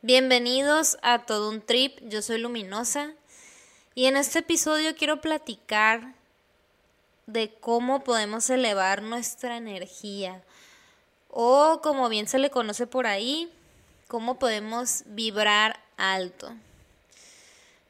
Bienvenidos 0.00 0.96
a 1.02 1.26
Todo 1.26 1.48
un 1.48 1.60
Trip. 1.60 1.98
Yo 2.08 2.22
soy 2.22 2.38
Luminosa 2.38 3.10
y 3.96 4.06
en 4.06 4.16
este 4.16 4.38
episodio 4.38 4.94
quiero 4.94 5.20
platicar 5.20 6.14
de 7.26 7.52
cómo 7.58 8.04
podemos 8.04 8.48
elevar 8.48 9.02
nuestra 9.02 9.56
energía 9.56 10.40
o 11.30 11.80
como 11.82 12.08
bien 12.08 12.28
se 12.28 12.38
le 12.38 12.48
conoce 12.48 12.86
por 12.86 13.08
ahí, 13.08 13.50
cómo 14.06 14.38
podemos 14.38 15.02
vibrar 15.06 15.80
alto. 15.96 16.52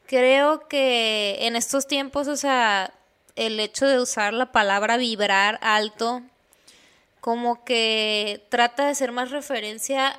Creo 0.07 0.67
que 0.67 1.37
en 1.41 1.57
estos 1.57 1.87
tiempos, 1.87 2.27
o 2.27 2.39
sea, 2.39 2.95
el 3.37 3.61
hecho 3.61 3.87
de 3.87 4.01
usar 4.01 4.33
la 4.33 4.51
palabra 4.51 4.97
vibrar 4.97 5.59
alto 5.61 6.23
como 7.21 7.65
que 7.65 8.47
trata 8.49 8.87
de 8.87 8.95
ser 8.95 9.13
más 9.13 9.31
referencia 9.31 10.19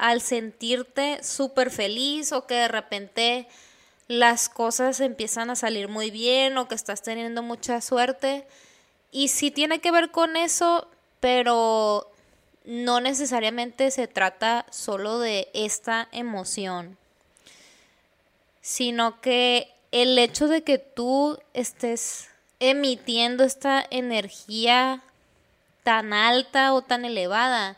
al 0.00 0.22
sentirte 0.22 1.22
súper 1.22 1.70
feliz 1.70 2.32
o 2.32 2.46
que 2.46 2.54
de 2.54 2.68
repente 2.68 3.46
las 4.08 4.48
cosas 4.48 4.98
empiezan 5.00 5.50
a 5.50 5.56
salir 5.56 5.88
muy 5.88 6.10
bien 6.10 6.56
o 6.56 6.68
que 6.68 6.74
estás 6.74 7.02
teniendo 7.02 7.42
mucha 7.42 7.82
suerte. 7.82 8.46
Y 9.12 9.28
sí 9.28 9.50
tiene 9.50 9.80
que 9.80 9.92
ver 9.92 10.10
con 10.10 10.38
eso, 10.38 10.88
pero 11.20 12.10
no 12.64 13.00
necesariamente 13.00 13.90
se 13.90 14.08
trata 14.08 14.64
solo 14.70 15.18
de 15.18 15.50
esta 15.52 16.08
emoción, 16.12 16.96
sino 18.62 19.20
que 19.20 19.70
el 19.92 20.18
hecho 20.18 20.48
de 20.48 20.62
que 20.62 20.78
tú 20.78 21.38
estés 21.52 22.30
emitiendo 22.58 23.44
esta 23.44 23.84
energía 23.90 25.02
tan 25.82 26.14
alta 26.14 26.72
o 26.72 26.80
tan 26.80 27.04
elevada, 27.04 27.76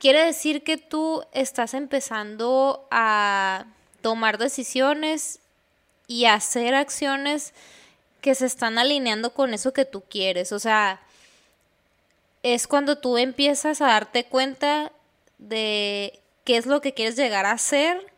quiere 0.00 0.24
decir 0.24 0.64
que 0.64 0.78
tú 0.78 1.22
estás 1.32 1.74
empezando 1.74 2.88
a 2.90 3.66
tomar 4.00 4.38
decisiones 4.38 5.38
y 6.08 6.24
hacer 6.24 6.74
acciones 6.74 7.52
que 8.20 8.34
se 8.34 8.46
están 8.46 8.78
alineando 8.78 9.32
con 9.32 9.54
eso 9.54 9.72
que 9.72 9.84
tú 9.84 10.02
quieres. 10.08 10.52
O 10.52 10.58
sea, 10.58 11.00
es 12.42 12.66
cuando 12.66 12.98
tú 12.98 13.18
empiezas 13.18 13.80
a 13.80 13.86
darte 13.86 14.24
cuenta 14.24 14.90
de 15.38 16.18
qué 16.44 16.56
es 16.56 16.66
lo 16.66 16.80
que 16.80 16.94
quieres 16.94 17.16
llegar 17.16 17.46
a 17.46 17.52
hacer 17.52 18.12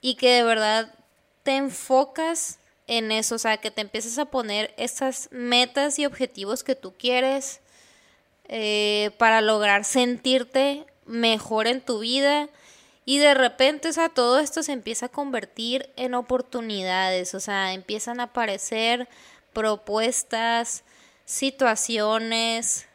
y 0.00 0.14
que 0.14 0.30
de 0.30 0.44
verdad 0.44 0.94
te 1.42 1.56
enfocas 1.56 2.58
en 2.86 3.12
eso, 3.12 3.34
o 3.34 3.38
sea, 3.38 3.58
que 3.58 3.70
te 3.70 3.82
empiezas 3.82 4.16
a 4.18 4.26
poner 4.26 4.72
esas 4.78 5.28
metas 5.30 5.98
y 5.98 6.06
objetivos 6.06 6.62
que 6.62 6.74
tú 6.74 6.94
quieres 6.96 7.60
eh, 8.48 9.10
para 9.18 9.40
lograr 9.40 9.84
sentirte 9.84 10.86
mejor 11.06 11.66
en 11.66 11.80
tu 11.80 12.00
vida. 12.00 12.48
Y 13.04 13.18
de 13.18 13.34
repente, 13.34 13.88
o 13.88 13.92
sea, 13.92 14.08
todo 14.08 14.38
esto 14.38 14.62
se 14.62 14.72
empieza 14.72 15.06
a 15.06 15.10
convertir 15.10 15.90
en 15.96 16.14
oportunidades, 16.14 17.34
o 17.34 17.40
sea, 17.40 17.72
empiezan 17.72 18.20
a 18.20 18.24
aparecer 18.24 19.08
propuestas, 19.52 20.84
situaciones 21.24 22.86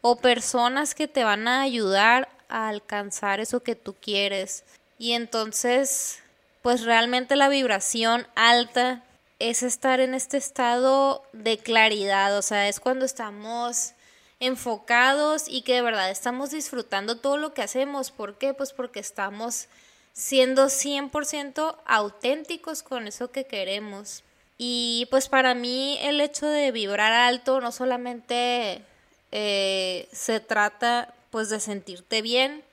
o 0.00 0.16
personas 0.16 0.94
que 0.94 1.08
te 1.08 1.24
van 1.24 1.46
a 1.46 1.62
ayudar 1.62 2.28
a 2.48 2.68
alcanzar 2.68 3.40
eso 3.40 3.62
que 3.62 3.76
tú 3.76 3.94
quieres. 4.00 4.64
Y 4.98 5.12
entonces, 5.12 6.22
pues 6.62 6.84
realmente 6.84 7.34
la 7.34 7.48
vibración 7.48 8.26
alta 8.34 9.04
es 9.38 9.62
estar 9.62 9.98
en 10.00 10.14
este 10.14 10.36
estado 10.36 11.24
de 11.32 11.58
claridad, 11.58 12.36
o 12.38 12.42
sea, 12.42 12.68
es 12.68 12.78
cuando 12.78 13.04
estamos 13.04 13.94
enfocados 14.42 15.44
y 15.46 15.62
que 15.62 15.74
de 15.74 15.82
verdad 15.82 16.10
estamos 16.10 16.50
disfrutando 16.50 17.16
todo 17.16 17.36
lo 17.36 17.54
que 17.54 17.62
hacemos. 17.62 18.10
¿Por 18.10 18.38
qué? 18.38 18.54
Pues 18.54 18.72
porque 18.72 18.98
estamos 18.98 19.68
siendo 20.12 20.66
100% 20.66 21.76
auténticos 21.86 22.82
con 22.82 23.06
eso 23.06 23.30
que 23.30 23.46
queremos. 23.46 24.24
Y 24.58 25.06
pues 25.10 25.28
para 25.28 25.54
mí 25.54 25.96
el 26.02 26.20
hecho 26.20 26.48
de 26.48 26.72
vibrar 26.72 27.12
alto 27.12 27.60
no 27.60 27.70
solamente 27.70 28.82
eh, 29.30 30.08
se 30.12 30.40
trata 30.40 31.14
pues 31.30 31.48
de 31.48 31.60
sentirte 31.60 32.20
bien 32.20 32.64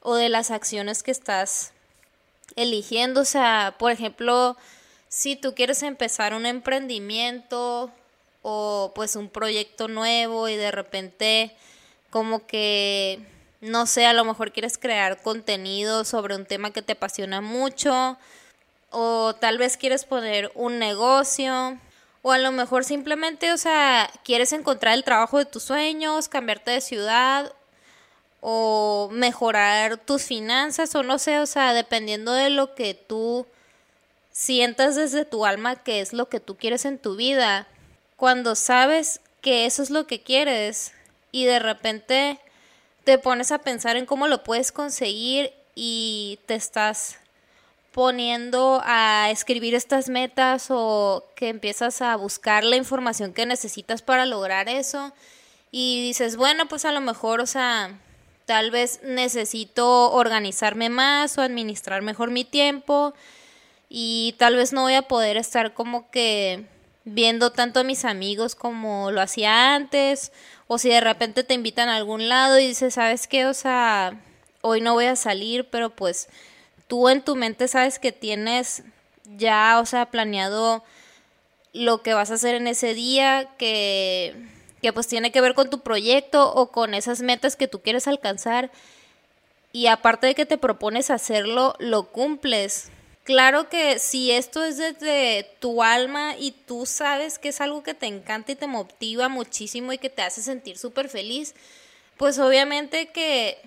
o 0.00 0.16
de 0.16 0.28
las 0.28 0.50
acciones 0.50 1.04
que 1.04 1.12
estás 1.12 1.70
eligiendo. 2.56 3.20
O 3.20 3.24
sea, 3.24 3.76
por 3.78 3.92
ejemplo, 3.92 4.56
si 5.08 5.36
tú 5.36 5.54
quieres 5.54 5.84
empezar 5.84 6.34
un 6.34 6.44
emprendimiento 6.44 7.92
o 8.42 8.92
pues 8.94 9.16
un 9.16 9.28
proyecto 9.28 9.88
nuevo 9.88 10.48
y 10.48 10.56
de 10.56 10.70
repente 10.70 11.56
como 12.10 12.46
que 12.46 13.20
no 13.62 13.86
sé, 13.86 14.06
a 14.06 14.12
lo 14.12 14.24
mejor 14.24 14.52
quieres 14.52 14.76
crear 14.76 15.22
contenido 15.22 16.04
sobre 16.04 16.34
un 16.34 16.46
tema 16.46 16.72
que 16.72 16.82
te 16.82 16.92
apasiona 16.94 17.40
mucho 17.40 18.18
o 18.90 19.34
tal 19.36 19.56
vez 19.56 19.76
quieres 19.76 20.04
poner 20.04 20.50
un 20.56 20.80
negocio 20.80 21.78
o 22.22 22.32
a 22.32 22.38
lo 22.38 22.50
mejor 22.52 22.84
simplemente, 22.84 23.52
o 23.52 23.56
sea, 23.56 24.10
quieres 24.24 24.52
encontrar 24.52 24.94
el 24.94 25.04
trabajo 25.04 25.38
de 25.38 25.44
tus 25.44 25.62
sueños, 25.62 26.28
cambiarte 26.28 26.72
de 26.72 26.80
ciudad 26.80 27.52
o 28.40 29.08
mejorar 29.12 29.96
tus 29.96 30.24
finanzas 30.24 30.94
o 30.96 31.04
no 31.04 31.18
sé, 31.20 31.38
o 31.38 31.46
sea, 31.46 31.72
dependiendo 31.72 32.32
de 32.32 32.50
lo 32.50 32.74
que 32.74 32.94
tú 32.94 33.46
sientas 34.32 34.96
desde 34.96 35.24
tu 35.24 35.46
alma 35.46 35.76
que 35.76 36.00
es 36.00 36.12
lo 36.12 36.28
que 36.28 36.40
tú 36.40 36.56
quieres 36.56 36.84
en 36.84 36.98
tu 36.98 37.14
vida 37.14 37.68
cuando 38.22 38.54
sabes 38.54 39.20
que 39.40 39.66
eso 39.66 39.82
es 39.82 39.90
lo 39.90 40.06
que 40.06 40.22
quieres 40.22 40.92
y 41.32 41.44
de 41.44 41.58
repente 41.58 42.38
te 43.02 43.18
pones 43.18 43.50
a 43.50 43.58
pensar 43.58 43.96
en 43.96 44.06
cómo 44.06 44.28
lo 44.28 44.44
puedes 44.44 44.70
conseguir 44.70 45.52
y 45.74 46.38
te 46.46 46.54
estás 46.54 47.18
poniendo 47.90 48.80
a 48.84 49.28
escribir 49.32 49.74
estas 49.74 50.08
metas 50.08 50.68
o 50.70 51.24
que 51.34 51.48
empiezas 51.48 52.00
a 52.00 52.14
buscar 52.14 52.62
la 52.62 52.76
información 52.76 53.32
que 53.32 53.44
necesitas 53.44 54.02
para 54.02 54.24
lograr 54.24 54.68
eso 54.68 55.12
y 55.72 56.00
dices, 56.04 56.36
bueno, 56.36 56.68
pues 56.68 56.84
a 56.84 56.92
lo 56.92 57.00
mejor, 57.00 57.40
o 57.40 57.46
sea, 57.46 57.98
tal 58.46 58.70
vez 58.70 59.00
necesito 59.02 60.12
organizarme 60.12 60.90
más 60.90 61.38
o 61.38 61.42
administrar 61.42 62.02
mejor 62.02 62.30
mi 62.30 62.44
tiempo 62.44 63.14
y 63.88 64.36
tal 64.38 64.54
vez 64.54 64.72
no 64.72 64.82
voy 64.82 64.94
a 64.94 65.08
poder 65.08 65.36
estar 65.36 65.74
como 65.74 66.08
que 66.12 66.70
viendo 67.04 67.50
tanto 67.50 67.80
a 67.80 67.84
mis 67.84 68.04
amigos 68.04 68.54
como 68.54 69.10
lo 69.10 69.20
hacía 69.20 69.74
antes, 69.74 70.32
o 70.66 70.78
si 70.78 70.88
de 70.88 71.00
repente 71.00 71.44
te 71.44 71.54
invitan 71.54 71.88
a 71.88 71.96
algún 71.96 72.28
lado 72.28 72.58
y 72.58 72.66
dices, 72.68 72.94
¿sabes 72.94 73.26
qué? 73.26 73.46
O 73.46 73.54
sea, 73.54 74.20
hoy 74.60 74.80
no 74.80 74.94
voy 74.94 75.06
a 75.06 75.16
salir, 75.16 75.68
pero 75.70 75.90
pues 75.90 76.28
tú 76.86 77.08
en 77.08 77.22
tu 77.22 77.36
mente 77.36 77.68
sabes 77.68 77.98
que 77.98 78.12
tienes 78.12 78.82
ya, 79.36 79.78
o 79.80 79.86
sea, 79.86 80.10
planeado 80.10 80.82
lo 81.72 82.02
que 82.02 82.14
vas 82.14 82.30
a 82.30 82.34
hacer 82.34 82.54
en 82.54 82.66
ese 82.66 82.94
día, 82.94 83.48
que, 83.58 84.34
que 84.80 84.92
pues 84.92 85.08
tiene 85.08 85.32
que 85.32 85.40
ver 85.40 85.54
con 85.54 85.70
tu 85.70 85.80
proyecto 85.80 86.52
o 86.54 86.70
con 86.70 86.94
esas 86.94 87.22
metas 87.22 87.56
que 87.56 87.68
tú 87.68 87.80
quieres 87.80 88.06
alcanzar. 88.06 88.70
Y 89.72 89.86
aparte 89.86 90.26
de 90.26 90.34
que 90.34 90.44
te 90.44 90.58
propones 90.58 91.10
hacerlo, 91.10 91.74
lo 91.78 92.08
cumples. 92.12 92.90
Claro 93.24 93.68
que 93.68 94.00
si 94.00 94.32
esto 94.32 94.64
es 94.64 94.78
desde 94.78 95.48
tu 95.60 95.82
alma 95.84 96.34
y 96.36 96.50
tú 96.50 96.86
sabes 96.86 97.38
que 97.38 97.50
es 97.50 97.60
algo 97.60 97.84
que 97.84 97.94
te 97.94 98.06
encanta 98.06 98.52
y 98.52 98.56
te 98.56 98.66
motiva 98.66 99.28
muchísimo 99.28 99.92
y 99.92 99.98
que 99.98 100.10
te 100.10 100.22
hace 100.22 100.42
sentir 100.42 100.76
súper 100.76 101.08
feliz, 101.08 101.54
pues 102.16 102.40
obviamente 102.40 103.10
que 103.10 103.58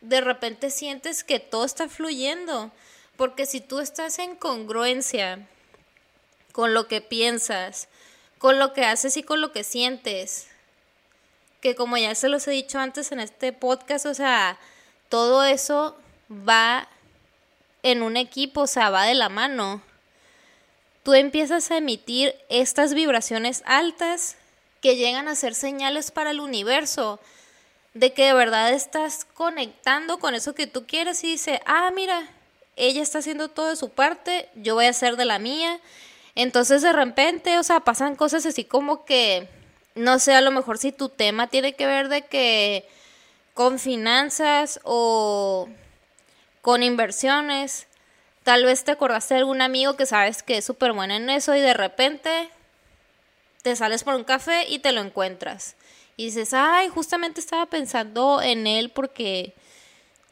de 0.00 0.20
repente 0.20 0.70
sientes 0.70 1.22
que 1.22 1.38
todo 1.38 1.64
está 1.64 1.88
fluyendo. 1.88 2.72
Porque 3.16 3.46
si 3.46 3.60
tú 3.60 3.78
estás 3.78 4.18
en 4.18 4.34
congruencia 4.34 5.46
con 6.50 6.74
lo 6.74 6.88
que 6.88 7.00
piensas, 7.00 7.88
con 8.38 8.58
lo 8.58 8.72
que 8.72 8.84
haces 8.84 9.16
y 9.16 9.22
con 9.22 9.40
lo 9.40 9.52
que 9.52 9.62
sientes, 9.62 10.48
que 11.60 11.76
como 11.76 11.96
ya 11.96 12.14
se 12.16 12.28
los 12.28 12.46
he 12.48 12.50
dicho 12.50 12.80
antes 12.80 13.12
en 13.12 13.20
este 13.20 13.52
podcast, 13.52 14.06
o 14.06 14.14
sea, 14.14 14.58
todo 15.08 15.44
eso 15.44 15.96
va 16.28 16.88
en 17.84 18.02
un 18.02 18.16
equipo, 18.16 18.62
o 18.62 18.66
sea, 18.66 18.90
va 18.90 19.04
de 19.04 19.14
la 19.14 19.28
mano. 19.28 19.82
Tú 21.04 21.12
empiezas 21.12 21.70
a 21.70 21.76
emitir 21.76 22.34
estas 22.48 22.94
vibraciones 22.94 23.62
altas 23.66 24.36
que 24.80 24.96
llegan 24.96 25.28
a 25.28 25.36
ser 25.36 25.54
señales 25.54 26.10
para 26.10 26.30
el 26.30 26.40
universo 26.40 27.20
de 27.92 28.14
que 28.14 28.24
de 28.24 28.34
verdad 28.34 28.72
estás 28.72 29.26
conectando 29.26 30.18
con 30.18 30.34
eso 30.34 30.54
que 30.54 30.66
tú 30.66 30.86
quieres 30.86 31.22
y 31.24 31.32
dice, 31.32 31.60
ah, 31.66 31.90
mira, 31.94 32.26
ella 32.76 33.02
está 33.02 33.18
haciendo 33.18 33.48
todo 33.48 33.68
de 33.68 33.76
su 33.76 33.90
parte, 33.90 34.48
yo 34.56 34.74
voy 34.74 34.86
a 34.86 34.90
hacer 34.90 35.16
de 35.16 35.26
la 35.26 35.38
mía. 35.38 35.78
Entonces 36.34 36.80
de 36.80 36.92
repente, 36.92 37.58
o 37.58 37.62
sea, 37.62 37.80
pasan 37.80 38.16
cosas 38.16 38.46
así 38.46 38.64
como 38.64 39.04
que, 39.04 39.46
no 39.94 40.18
sé, 40.18 40.34
a 40.34 40.40
lo 40.40 40.50
mejor 40.50 40.78
si 40.78 40.90
tu 40.90 41.10
tema 41.10 41.48
tiene 41.48 41.74
que 41.74 41.86
ver 41.86 42.08
de 42.08 42.22
que 42.22 42.88
con 43.52 43.78
finanzas 43.78 44.80
o 44.84 45.68
con 46.64 46.82
inversiones, 46.82 47.88
tal 48.42 48.64
vez 48.64 48.84
te 48.84 48.92
acordaste 48.92 49.34
de 49.34 49.40
algún 49.40 49.60
amigo 49.60 49.96
que 49.96 50.06
sabes 50.06 50.42
que 50.42 50.56
es 50.56 50.64
súper 50.64 50.94
bueno 50.94 51.12
en 51.12 51.28
eso 51.28 51.54
y 51.54 51.60
de 51.60 51.74
repente 51.74 52.48
te 53.60 53.76
sales 53.76 54.02
por 54.02 54.14
un 54.14 54.24
café 54.24 54.66
y 54.66 54.78
te 54.78 54.92
lo 54.92 55.02
encuentras. 55.02 55.76
Y 56.16 56.24
dices, 56.24 56.54
ay, 56.54 56.88
justamente 56.88 57.38
estaba 57.38 57.66
pensando 57.66 58.40
en 58.40 58.66
él 58.66 58.88
porque 58.88 59.52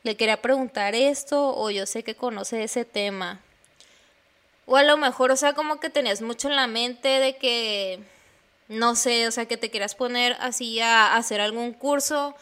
le 0.05 0.17
quería 0.17 0.41
preguntar 0.41 0.95
esto 0.95 1.55
o 1.55 1.69
yo 1.69 1.85
sé 1.85 2.03
que 2.03 2.15
conoce 2.15 2.63
ese 2.63 2.87
tema. 2.87 3.43
O 4.65 4.77
a 4.77 4.83
lo 4.85 4.97
mejor, 4.97 5.33
o 5.33 5.37
sea, 5.37 5.53
como 5.53 5.81
que 5.81 5.91
tenías 5.91 6.23
mucho 6.23 6.49
en 6.49 6.57
la 6.57 6.67
mente 6.67 7.09
de 7.09 7.37
que, 7.37 8.01
no 8.69 8.97
sé, 8.97 9.29
o 9.29 9.33
sea, 9.33 9.45
que 9.45 9.59
te 9.59 9.71
quieras 9.71 9.95
poner 9.95 10.35
así 10.41 10.81
a 10.81 11.15
hacer 11.15 11.43
algún 11.43 11.75
curso 11.75 12.35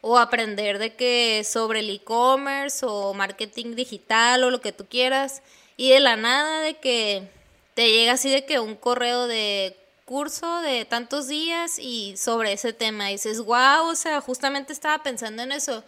o 0.00 0.18
aprender 0.18 0.78
de 0.78 0.94
que 0.94 1.42
sobre 1.44 1.80
el 1.80 1.90
e-commerce 1.90 2.84
o 2.86 3.12
marketing 3.14 3.74
digital 3.74 4.44
o 4.44 4.50
lo 4.50 4.60
que 4.60 4.72
tú 4.72 4.86
quieras 4.86 5.42
y 5.76 5.90
de 5.90 6.00
la 6.00 6.16
nada 6.16 6.60
de 6.60 6.74
que 6.74 7.28
te 7.74 7.90
llega 7.90 8.12
así 8.12 8.30
de 8.30 8.44
que 8.44 8.60
un 8.60 8.76
correo 8.76 9.26
de 9.26 9.76
curso 10.04 10.60
de 10.60 10.84
tantos 10.84 11.28
días 11.28 11.78
y 11.78 12.16
sobre 12.16 12.52
ese 12.52 12.72
tema 12.72 13.06
dices, 13.06 13.40
wow, 13.40 13.86
o 13.86 13.94
sea, 13.94 14.20
justamente 14.20 14.72
estaba 14.72 15.02
pensando 15.02 15.42
en 15.42 15.52
eso. 15.52 15.84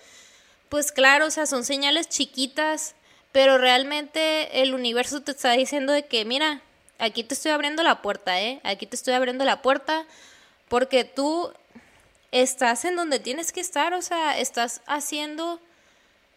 Pues 0.69 0.93
claro, 0.93 1.27
o 1.27 1.31
sea, 1.31 1.45
son 1.45 1.65
señales 1.65 2.09
chiquitas, 2.09 2.95
pero 3.33 3.59
realmente 3.59 4.63
el 4.63 4.75
universo 4.75 5.23
te 5.23 5.33
está 5.33 5.53
diciendo 5.53 5.93
de 5.93 6.07
que, 6.07 6.25
mira, 6.25 6.63
aquí 6.99 7.25
te 7.25 7.35
estoy 7.35 7.51
abriendo 7.51 7.83
la 7.83 8.01
puerta, 8.01 8.41
¿eh? 8.41 8.61
Aquí 8.63 8.87
te 8.87 8.95
estoy 8.95 9.15
abriendo 9.15 9.45
la 9.45 9.61
puerta 9.61 10.07
porque 10.69 11.05
tú 11.05 11.53
estás 12.33 12.85
en 12.85 12.97
donde 12.97 13.21
tienes 13.21 13.53
que 13.53 13.61
estar, 13.61 13.95
o 13.95 14.03
sea, 14.03 14.39
estás 14.39 14.81
haciendo 14.87 15.61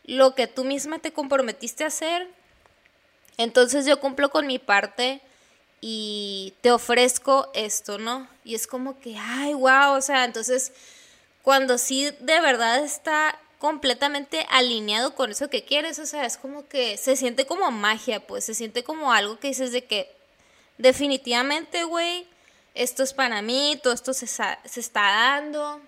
lo 0.03 0.35
que 0.35 0.47
tú 0.47 0.63
misma 0.63 0.99
te 0.99 1.13
comprometiste 1.13 1.83
a 1.83 1.87
hacer. 1.87 2.29
Entonces 3.37 3.85
yo 3.85 3.99
cumplo 3.99 4.29
con 4.29 4.45
mi 4.45 4.59
parte 4.59 5.21
y 5.81 6.53
te 6.61 6.71
ofrezco 6.71 7.49
esto, 7.53 7.97
¿no? 7.97 8.27
Y 8.43 8.55
es 8.55 8.67
como 8.67 8.99
que, 8.99 9.17
ay, 9.17 9.53
wow, 9.53 9.93
o 9.95 10.01
sea, 10.01 10.25
entonces 10.25 10.71
cuando 11.41 11.77
sí 11.77 12.11
de 12.19 12.39
verdad 12.41 12.83
está 12.83 13.39
completamente 13.59 14.45
alineado 14.49 15.15
con 15.15 15.31
eso 15.31 15.49
que 15.49 15.63
quieres, 15.63 15.99
o 15.99 16.05
sea, 16.05 16.25
es 16.25 16.37
como 16.37 16.67
que 16.67 16.97
se 16.97 17.15
siente 17.15 17.45
como 17.45 17.71
magia, 17.71 18.25
pues 18.25 18.45
se 18.45 18.53
siente 18.53 18.83
como 18.83 19.11
algo 19.11 19.39
que 19.39 19.47
dices 19.47 19.71
de 19.71 19.85
que 19.85 20.13
definitivamente, 20.77 21.83
güey, 21.83 22.27
esto 22.75 23.03
es 23.03 23.13
para 23.13 23.41
mí, 23.41 23.79
todo 23.81 23.93
esto 23.93 24.13
se, 24.13 24.27
se 24.27 24.79
está 24.79 25.01
dando, 25.01 25.81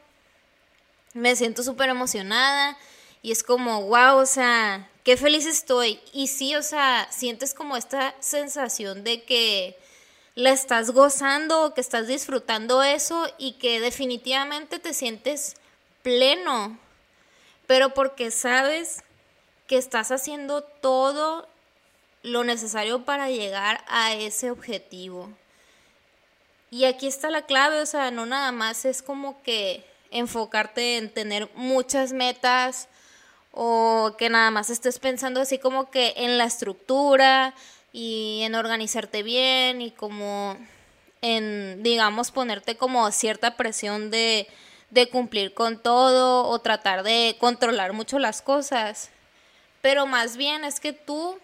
me 1.14 1.36
siento 1.36 1.62
súper 1.62 1.90
emocionada 1.90 2.78
y 3.22 3.32
es 3.32 3.44
como, 3.44 3.82
wow, 3.84 4.18
o 4.18 4.26
sea, 4.26 4.90
qué 5.04 5.18
feliz 5.18 5.46
estoy. 5.46 6.00
Y 6.14 6.28
sí, 6.28 6.56
o 6.56 6.64
sea, 6.64 7.08
sientes 7.12 7.54
como 7.54 7.76
esta 7.78 8.16
sensación 8.20 9.04
de 9.04 9.24
que 9.24 9.78
la 10.36 10.52
estás 10.52 10.92
gozando, 10.92 11.74
que 11.74 11.82
estás 11.82 12.08
disfrutando 12.08 12.84
eso 12.84 13.28
y 13.38 13.54
que 13.54 13.80
definitivamente 13.80 14.80
te 14.80 14.94
sientes 14.94 15.56
pleno, 16.04 16.78
pero 17.66 17.94
porque 17.94 18.32
sabes 18.32 19.04
que 19.66 19.78
estás 19.78 20.12
haciendo 20.12 20.62
todo 20.62 21.50
lo 22.22 22.44
necesario 22.44 23.04
para 23.04 23.30
llegar 23.30 23.84
a 23.88 24.14
ese 24.14 24.52
objetivo. 24.52 25.30
Y 26.70 26.86
aquí 26.86 27.08
está 27.08 27.30
la 27.30 27.44
clave, 27.44 27.82
o 27.82 27.86
sea, 27.86 28.12
no 28.12 28.26
nada 28.26 28.52
más 28.52 28.86
es 28.86 29.02
como 29.02 29.42
que 29.42 29.86
enfocarte 30.12 30.98
en 30.98 31.14
tener 31.14 31.50
muchas 31.56 32.12
metas 32.14 32.88
o 33.52 34.16
que 34.18 34.30
nada 34.30 34.52
más 34.52 34.70
estés 34.70 35.00
pensando 35.00 35.42
así 35.42 35.58
como 35.60 35.90
que 35.90 36.14
en 36.18 36.38
la 36.38 36.44
estructura 36.44 37.54
y 37.94 38.42
en 38.44 38.56
organizarte 38.56 39.24
bien 39.24 39.82
y 39.82 39.92
como 39.92 40.58
en, 41.22 41.82
digamos, 41.84 42.32
ponerte 42.32 42.78
como 42.78 43.10
cierta 43.12 43.56
presión 43.56 44.12
de, 44.12 44.48
de 44.92 45.10
cumplir 45.10 45.54
con 45.54 45.82
todo 45.82 46.48
o 46.48 46.60
tratar 46.60 47.04
de 47.04 47.38
controlar 47.40 47.94
mucho 47.94 48.20
las 48.20 48.42
cosas. 48.42 49.10
Pero 49.82 50.06
más 50.06 50.38
bien 50.38 50.64
es 50.64 50.80
que 50.80 50.94
tú 50.94 51.40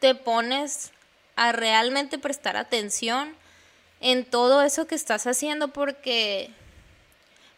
te 0.00 0.14
pones 0.14 0.92
a 1.34 1.52
realmente 1.52 2.18
prestar 2.18 2.56
atención 2.56 3.34
en 4.00 4.24
todo 4.24 4.62
eso 4.62 4.86
que 4.86 4.94
estás 4.94 5.26
haciendo 5.26 5.68
porque 5.68 6.50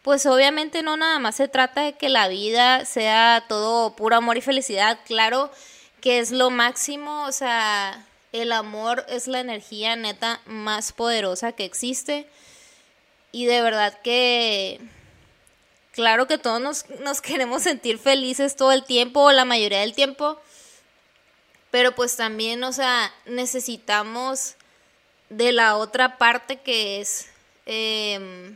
pues 0.03 0.25
obviamente 0.25 0.83
no 0.83 0.97
nada 0.97 1.17
más 1.19 1.35
se 1.35 1.47
trata 1.47 1.83
de 1.83 1.93
que 1.93 2.09
la 2.09 2.27
vida 2.27 2.83
sea 2.85 3.45
todo 3.47 3.95
puro 3.95 4.17
amor 4.17 4.37
y 4.37 4.41
felicidad, 4.41 4.99
claro 5.05 5.49
que 6.01 6.19
es 6.19 6.31
lo 6.31 6.49
máximo, 6.49 7.23
o 7.23 7.31
sea, 7.31 8.05
el 8.33 8.51
amor 8.51 9.05
es 9.07 9.27
la 9.27 9.39
energía 9.39 9.95
neta 9.95 10.41
más 10.45 10.91
poderosa 10.91 11.53
que 11.53 11.63
existe. 11.63 12.27
Y 13.31 13.45
de 13.45 13.61
verdad 13.61 13.97
que 14.03 14.81
claro 15.93 16.27
que 16.27 16.37
todos 16.37 16.59
nos, 16.59 16.89
nos 16.99 17.21
queremos 17.21 17.63
sentir 17.63 17.99
felices 17.99 18.57
todo 18.57 18.73
el 18.73 18.83
tiempo 18.83 19.21
o 19.21 19.31
la 19.31 19.45
mayoría 19.45 19.79
del 19.79 19.95
tiempo, 19.95 20.41
pero 21.71 21.95
pues 21.95 22.17
también, 22.17 22.63
o 22.65 22.73
sea, 22.73 23.13
necesitamos 23.25 24.55
de 25.29 25.51
la 25.51 25.77
otra 25.77 26.17
parte 26.17 26.57
que 26.57 27.01
es 27.01 27.27
em, 27.65 28.55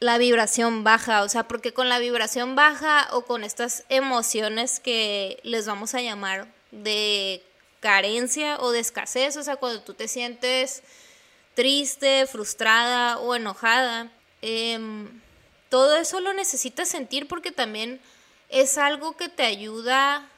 la 0.00 0.18
vibración 0.18 0.84
baja, 0.84 1.22
o 1.22 1.28
sea, 1.28 1.48
porque 1.48 1.72
con 1.72 1.88
la 1.88 1.98
vibración 1.98 2.54
baja 2.54 3.08
o 3.12 3.22
con 3.22 3.44
estas 3.44 3.84
emociones 3.88 4.80
que 4.80 5.40
les 5.42 5.66
vamos 5.66 5.94
a 5.94 6.02
llamar 6.02 6.46
de 6.70 7.42
carencia 7.80 8.58
o 8.60 8.70
de 8.70 8.80
escasez, 8.80 9.36
o 9.36 9.42
sea, 9.42 9.56
cuando 9.56 9.80
tú 9.82 9.94
te 9.94 10.08
sientes 10.08 10.82
triste, 11.54 12.26
frustrada 12.26 13.18
o 13.18 13.34
enojada, 13.34 14.10
em, 14.42 15.08
todo 15.68 15.96
eso 15.96 16.20
lo 16.20 16.32
necesitas 16.32 16.88
sentir 16.88 17.26
porque 17.28 17.50
también 17.50 18.00
es 18.48 18.78
algo 18.78 19.16
que 19.16 19.28
te 19.28 19.44
ayuda 19.44 20.28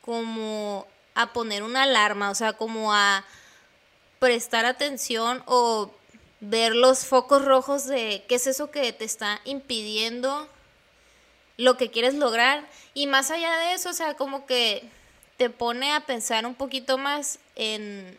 como 0.00 0.86
a 1.14 1.32
poner 1.32 1.62
una 1.62 1.82
alarma, 1.82 2.30
o 2.30 2.34
sea, 2.34 2.52
como 2.54 2.94
a 2.94 3.24
prestar 4.20 4.66
atención 4.66 5.42
o 5.46 5.90
ver 6.38 6.76
los 6.76 7.04
focos 7.04 7.44
rojos 7.44 7.86
de 7.86 8.24
qué 8.28 8.36
es 8.36 8.46
eso 8.46 8.70
que 8.70 8.92
te 8.92 9.04
está 9.04 9.40
impidiendo 9.44 10.48
lo 11.56 11.76
que 11.76 11.90
quieres 11.90 12.14
lograr. 12.14 12.64
Y 12.94 13.06
más 13.06 13.30
allá 13.30 13.58
de 13.58 13.74
eso, 13.74 13.90
o 13.90 13.94
sea, 13.94 14.14
como 14.14 14.46
que 14.46 14.88
te 15.36 15.50
pone 15.50 15.92
a 15.92 16.00
pensar 16.00 16.46
un 16.46 16.54
poquito 16.54 16.98
más 16.98 17.38
en 17.56 18.16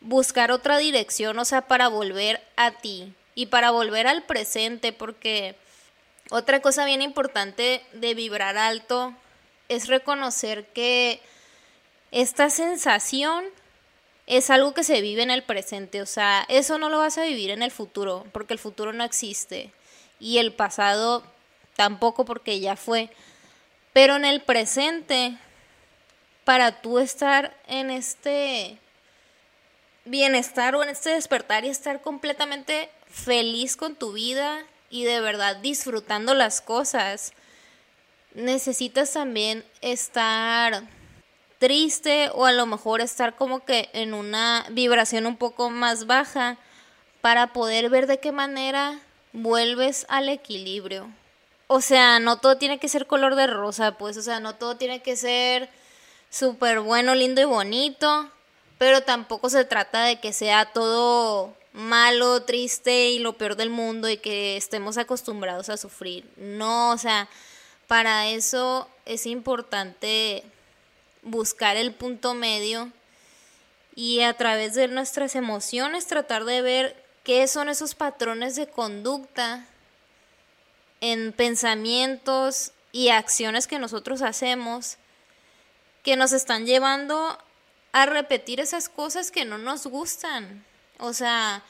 buscar 0.00 0.50
otra 0.50 0.78
dirección, 0.78 1.38
o 1.38 1.44
sea, 1.44 1.62
para 1.62 1.88
volver 1.88 2.40
a 2.56 2.70
ti 2.70 3.12
y 3.34 3.46
para 3.46 3.70
volver 3.70 4.06
al 4.06 4.22
presente, 4.22 4.92
porque 4.92 5.56
otra 6.30 6.60
cosa 6.62 6.84
bien 6.84 7.02
importante 7.02 7.84
de 7.92 8.14
vibrar 8.14 8.56
alto 8.56 9.14
es 9.68 9.88
reconocer 9.88 10.66
que 10.68 11.20
esta 12.12 12.50
sensación 12.50 13.44
es 14.26 14.50
algo 14.50 14.74
que 14.74 14.84
se 14.84 15.00
vive 15.00 15.22
en 15.22 15.30
el 15.30 15.42
presente, 15.42 16.00
o 16.00 16.06
sea, 16.06 16.44
eso 16.48 16.78
no 16.78 16.88
lo 16.88 16.98
vas 16.98 17.18
a 17.18 17.24
vivir 17.24 17.50
en 17.50 17.62
el 17.62 17.70
futuro, 17.70 18.26
porque 18.32 18.54
el 18.54 18.58
futuro 18.58 18.92
no 18.92 19.04
existe, 19.04 19.70
y 20.18 20.38
el 20.38 20.52
pasado 20.52 21.22
tampoco 21.76 22.24
porque 22.24 22.60
ya 22.60 22.76
fue, 22.76 23.10
pero 23.92 24.16
en 24.16 24.24
el 24.24 24.40
presente, 24.40 25.36
para 26.44 26.80
tú 26.80 26.98
estar 26.98 27.56
en 27.66 27.90
este 27.90 28.78
bienestar 30.04 30.74
o 30.74 30.82
en 30.82 30.90
este 30.90 31.10
despertar 31.10 31.64
y 31.64 31.68
estar 31.68 32.02
completamente 32.02 32.90
feliz 33.08 33.76
con 33.76 33.94
tu 33.94 34.12
vida 34.12 34.64
y 34.90 35.04
de 35.04 35.20
verdad 35.20 35.56
disfrutando 35.56 36.34
las 36.34 36.60
cosas, 36.60 37.32
necesitas 38.34 39.12
también 39.12 39.64
estar 39.80 40.84
triste 41.64 42.28
o 42.34 42.44
a 42.44 42.52
lo 42.52 42.66
mejor 42.66 43.00
estar 43.00 43.36
como 43.36 43.64
que 43.64 43.88
en 43.94 44.12
una 44.12 44.66
vibración 44.68 45.24
un 45.24 45.38
poco 45.38 45.70
más 45.70 46.06
baja 46.06 46.58
para 47.22 47.54
poder 47.54 47.88
ver 47.88 48.06
de 48.06 48.20
qué 48.20 48.32
manera 48.32 49.00
vuelves 49.32 50.04
al 50.10 50.28
equilibrio. 50.28 51.08
O 51.66 51.80
sea, 51.80 52.18
no 52.18 52.36
todo 52.36 52.58
tiene 52.58 52.78
que 52.78 52.90
ser 52.90 53.06
color 53.06 53.34
de 53.34 53.46
rosa, 53.46 53.96
pues, 53.96 54.18
o 54.18 54.22
sea, 54.22 54.40
no 54.40 54.56
todo 54.56 54.76
tiene 54.76 55.00
que 55.00 55.16
ser 55.16 55.70
súper 56.28 56.80
bueno, 56.80 57.14
lindo 57.14 57.40
y 57.40 57.44
bonito, 57.44 58.28
pero 58.76 59.00
tampoco 59.00 59.48
se 59.48 59.64
trata 59.64 60.04
de 60.04 60.20
que 60.20 60.34
sea 60.34 60.66
todo 60.66 61.54
malo, 61.72 62.42
triste 62.42 63.08
y 63.08 63.20
lo 63.20 63.38
peor 63.38 63.56
del 63.56 63.70
mundo 63.70 64.10
y 64.10 64.18
que 64.18 64.58
estemos 64.58 64.98
acostumbrados 64.98 65.70
a 65.70 65.78
sufrir. 65.78 66.30
No, 66.36 66.90
o 66.90 66.98
sea, 66.98 67.26
para 67.86 68.28
eso 68.28 68.86
es 69.06 69.24
importante 69.24 70.44
buscar 71.24 71.76
el 71.76 71.92
punto 71.92 72.34
medio 72.34 72.92
y 73.94 74.20
a 74.20 74.34
través 74.34 74.74
de 74.74 74.88
nuestras 74.88 75.34
emociones 75.34 76.06
tratar 76.06 76.44
de 76.44 76.62
ver 76.62 77.04
qué 77.22 77.46
son 77.48 77.68
esos 77.68 77.94
patrones 77.94 78.56
de 78.56 78.66
conducta 78.66 79.66
en 81.00 81.32
pensamientos 81.32 82.72
y 82.92 83.08
acciones 83.08 83.66
que 83.66 83.78
nosotros 83.78 84.22
hacemos 84.22 84.98
que 86.04 86.16
nos 86.16 86.32
están 86.32 86.66
llevando 86.66 87.38
a 87.92 88.06
repetir 88.06 88.60
esas 88.60 88.88
cosas 88.88 89.30
que 89.30 89.44
no 89.44 89.56
nos 89.58 89.86
gustan. 89.86 90.64
O 90.98 91.12
sea, 91.12 91.62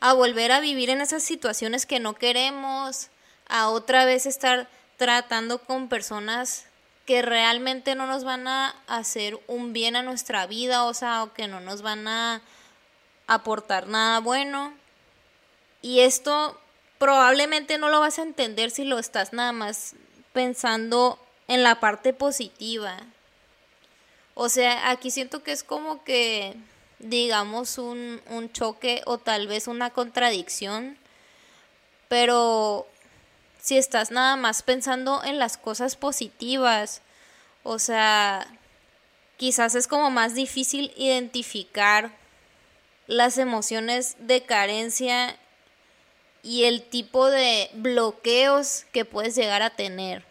a 0.00 0.12
volver 0.14 0.50
a 0.50 0.60
vivir 0.60 0.90
en 0.90 1.00
esas 1.00 1.22
situaciones 1.22 1.86
que 1.86 2.00
no 2.00 2.14
queremos, 2.14 3.08
a 3.48 3.68
otra 3.68 4.04
vez 4.04 4.26
estar 4.26 4.68
tratando 4.96 5.58
con 5.58 5.88
personas 5.88 6.64
que 7.06 7.22
realmente 7.22 7.94
no 7.94 8.06
nos 8.06 8.24
van 8.24 8.46
a 8.46 8.76
hacer 8.86 9.38
un 9.48 9.72
bien 9.72 9.96
a 9.96 10.02
nuestra 10.02 10.46
vida, 10.46 10.84
o 10.84 10.94
sea, 10.94 11.24
o 11.24 11.32
que 11.32 11.48
no 11.48 11.60
nos 11.60 11.82
van 11.82 12.06
a 12.06 12.42
aportar 13.26 13.88
nada 13.88 14.20
bueno. 14.20 14.72
Y 15.80 16.00
esto 16.00 16.58
probablemente 16.98 17.78
no 17.78 17.88
lo 17.88 18.00
vas 18.00 18.18
a 18.18 18.22
entender 18.22 18.70
si 18.70 18.84
lo 18.84 18.98
estás 18.98 19.32
nada 19.32 19.52
más 19.52 19.94
pensando 20.32 21.18
en 21.48 21.62
la 21.62 21.80
parte 21.80 22.12
positiva. 22.12 22.96
O 24.34 24.48
sea, 24.48 24.90
aquí 24.90 25.10
siento 25.10 25.42
que 25.42 25.52
es 25.52 25.64
como 25.64 26.04
que, 26.04 26.54
digamos, 27.00 27.78
un, 27.78 28.22
un 28.30 28.52
choque 28.52 29.02
o 29.04 29.18
tal 29.18 29.48
vez 29.48 29.66
una 29.66 29.90
contradicción, 29.90 30.96
pero 32.08 32.86
si 33.62 33.78
estás 33.78 34.10
nada 34.10 34.34
más 34.34 34.62
pensando 34.62 35.22
en 35.24 35.38
las 35.38 35.56
cosas 35.56 35.94
positivas. 35.94 37.00
O 37.62 37.78
sea, 37.78 38.46
quizás 39.36 39.76
es 39.76 39.86
como 39.86 40.10
más 40.10 40.34
difícil 40.34 40.92
identificar 40.96 42.10
las 43.06 43.38
emociones 43.38 44.16
de 44.18 44.42
carencia 44.42 45.36
y 46.42 46.64
el 46.64 46.82
tipo 46.82 47.30
de 47.30 47.70
bloqueos 47.74 48.84
que 48.92 49.04
puedes 49.04 49.36
llegar 49.36 49.62
a 49.62 49.70
tener. 49.70 50.24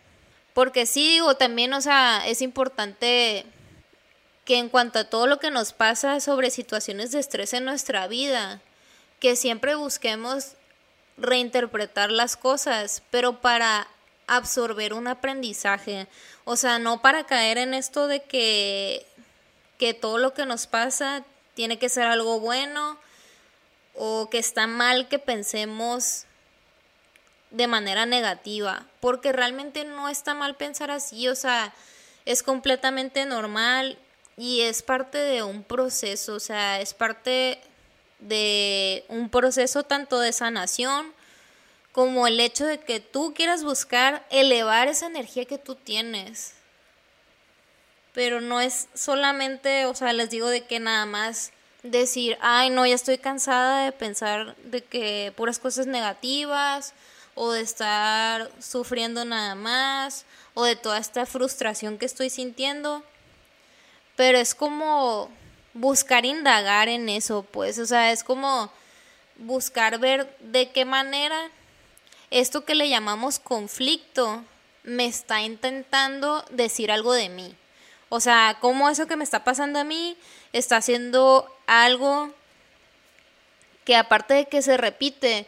Porque 0.53 0.85
sí, 0.85 1.11
digo, 1.11 1.35
también, 1.35 1.73
o 1.73 1.79
sea, 1.79 2.23
es 2.27 2.41
importante 2.41 3.45
que 4.43 4.57
en 4.57 4.67
cuanto 4.67 4.99
a 4.99 5.09
todo 5.09 5.25
lo 5.27 5.39
que 5.39 5.51
nos 5.51 5.71
pasa 5.71 6.19
sobre 6.19 6.49
situaciones 6.49 7.13
de 7.13 7.19
estrés 7.19 7.53
en 7.53 7.63
nuestra 7.63 8.07
vida, 8.07 8.59
que 9.21 9.37
siempre 9.37 9.75
busquemos 9.75 10.55
reinterpretar 11.21 12.11
las 12.11 12.35
cosas, 12.35 13.03
pero 13.11 13.41
para 13.41 13.87
absorber 14.27 14.93
un 14.93 15.07
aprendizaje. 15.07 16.07
O 16.45 16.55
sea, 16.55 16.79
no 16.79 17.01
para 17.01 17.25
caer 17.25 17.57
en 17.57 17.73
esto 17.73 18.07
de 18.07 18.23
que, 18.23 19.05
que 19.77 19.93
todo 19.93 20.17
lo 20.17 20.33
que 20.33 20.45
nos 20.45 20.67
pasa 20.67 21.23
tiene 21.53 21.77
que 21.77 21.89
ser 21.89 22.03
algo 22.03 22.39
bueno 22.39 22.97
o 23.95 24.29
que 24.29 24.39
está 24.39 24.67
mal 24.67 25.07
que 25.07 25.19
pensemos 25.19 26.25
de 27.51 27.67
manera 27.67 28.05
negativa, 28.05 28.85
porque 29.01 29.33
realmente 29.33 29.83
no 29.83 30.07
está 30.07 30.33
mal 30.33 30.55
pensar 30.55 30.89
así, 30.89 31.27
o 31.27 31.35
sea, 31.35 31.73
es 32.25 32.43
completamente 32.43 33.25
normal 33.25 33.97
y 34.37 34.61
es 34.61 34.81
parte 34.81 35.17
de 35.17 35.43
un 35.43 35.63
proceso, 35.63 36.35
o 36.35 36.39
sea, 36.39 36.79
es 36.79 36.93
parte 36.93 37.61
de 38.21 39.03
un 39.09 39.29
proceso 39.29 39.83
tanto 39.83 40.19
de 40.19 40.31
sanación 40.31 41.13
como 41.91 42.27
el 42.27 42.39
hecho 42.39 42.65
de 42.65 42.79
que 42.79 42.99
tú 42.99 43.33
quieras 43.35 43.63
buscar 43.63 44.25
elevar 44.29 44.87
esa 44.87 45.07
energía 45.07 45.45
que 45.45 45.57
tú 45.57 45.75
tienes. 45.75 46.53
Pero 48.13 48.41
no 48.41 48.61
es 48.61 48.87
solamente, 48.93 49.85
o 49.85 49.95
sea, 49.95 50.13
les 50.13 50.29
digo 50.29 50.47
de 50.47 50.65
que 50.65 50.79
nada 50.79 51.05
más 51.05 51.51
decir, 51.83 52.37
ay, 52.41 52.69
no, 52.69 52.85
ya 52.85 52.95
estoy 52.95 53.17
cansada 53.17 53.85
de 53.85 53.91
pensar 53.91 54.55
de 54.57 54.83
que 54.83 55.33
puras 55.35 55.59
cosas 55.59 55.87
negativas 55.87 56.93
o 57.35 57.51
de 57.51 57.61
estar 57.61 58.51
sufriendo 58.61 59.25
nada 59.25 59.55
más 59.55 60.25
o 60.53 60.63
de 60.63 60.75
toda 60.75 60.97
esta 60.97 61.25
frustración 61.25 61.97
que 61.97 62.05
estoy 62.05 62.29
sintiendo. 62.29 63.03
Pero 64.15 64.37
es 64.37 64.53
como 64.53 65.31
buscar 65.73 66.25
indagar 66.25 66.89
en 66.89 67.09
eso, 67.09 67.43
pues, 67.43 67.79
o 67.79 67.85
sea, 67.85 68.11
es 68.11 68.23
como 68.23 68.71
buscar 69.37 69.99
ver 69.99 70.35
de 70.39 70.71
qué 70.71 70.85
manera 70.85 71.49
esto 72.29 72.63
que 72.63 72.75
le 72.75 72.89
llamamos 72.89 73.39
conflicto 73.39 74.43
me 74.83 75.05
está 75.05 75.41
intentando 75.41 76.43
decir 76.49 76.91
algo 76.91 77.13
de 77.13 77.29
mí. 77.29 77.55
O 78.09 78.19
sea, 78.19 78.57
cómo 78.59 78.89
eso 78.89 79.07
que 79.07 79.15
me 79.15 79.23
está 79.23 79.43
pasando 79.43 79.79
a 79.79 79.83
mí 79.83 80.17
está 80.53 80.77
haciendo 80.77 81.47
algo 81.67 82.33
que 83.85 83.95
aparte 83.95 84.33
de 84.33 84.45
que 84.45 84.61
se 84.61 84.77
repite, 84.77 85.45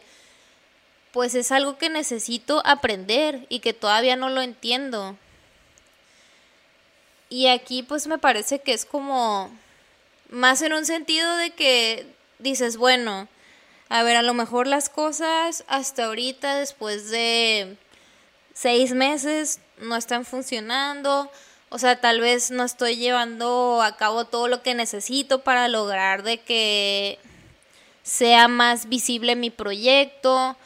pues 1.12 1.34
es 1.34 1.52
algo 1.52 1.78
que 1.78 1.88
necesito 1.88 2.62
aprender 2.64 3.46
y 3.48 3.60
que 3.60 3.72
todavía 3.72 4.16
no 4.16 4.28
lo 4.28 4.40
entiendo. 4.42 5.16
Y 7.28 7.48
aquí 7.48 7.82
pues 7.82 8.06
me 8.06 8.18
parece 8.18 8.60
que 8.60 8.72
es 8.72 8.84
como 8.84 9.50
más 10.30 10.62
en 10.62 10.72
un 10.72 10.86
sentido 10.86 11.36
de 11.36 11.50
que 11.50 12.06
dices, 12.38 12.76
bueno, 12.76 13.28
a 13.88 14.02
ver, 14.02 14.16
a 14.16 14.22
lo 14.22 14.34
mejor 14.34 14.66
las 14.66 14.88
cosas 14.88 15.64
hasta 15.68 16.06
ahorita, 16.06 16.56
después 16.56 17.10
de 17.10 17.76
seis 18.52 18.92
meses, 18.92 19.60
no 19.78 19.96
están 19.96 20.24
funcionando. 20.24 21.30
O 21.68 21.78
sea, 21.78 22.00
tal 22.00 22.20
vez 22.20 22.50
no 22.50 22.64
estoy 22.64 22.96
llevando 22.96 23.82
a 23.82 23.96
cabo 23.96 24.26
todo 24.26 24.48
lo 24.48 24.62
que 24.62 24.74
necesito 24.74 25.42
para 25.42 25.68
lograr 25.68 26.22
de 26.22 26.38
que 26.40 27.18
sea 28.02 28.48
más 28.48 28.88
visible 28.88 29.36
mi 29.36 29.50
proyecto. 29.50 30.56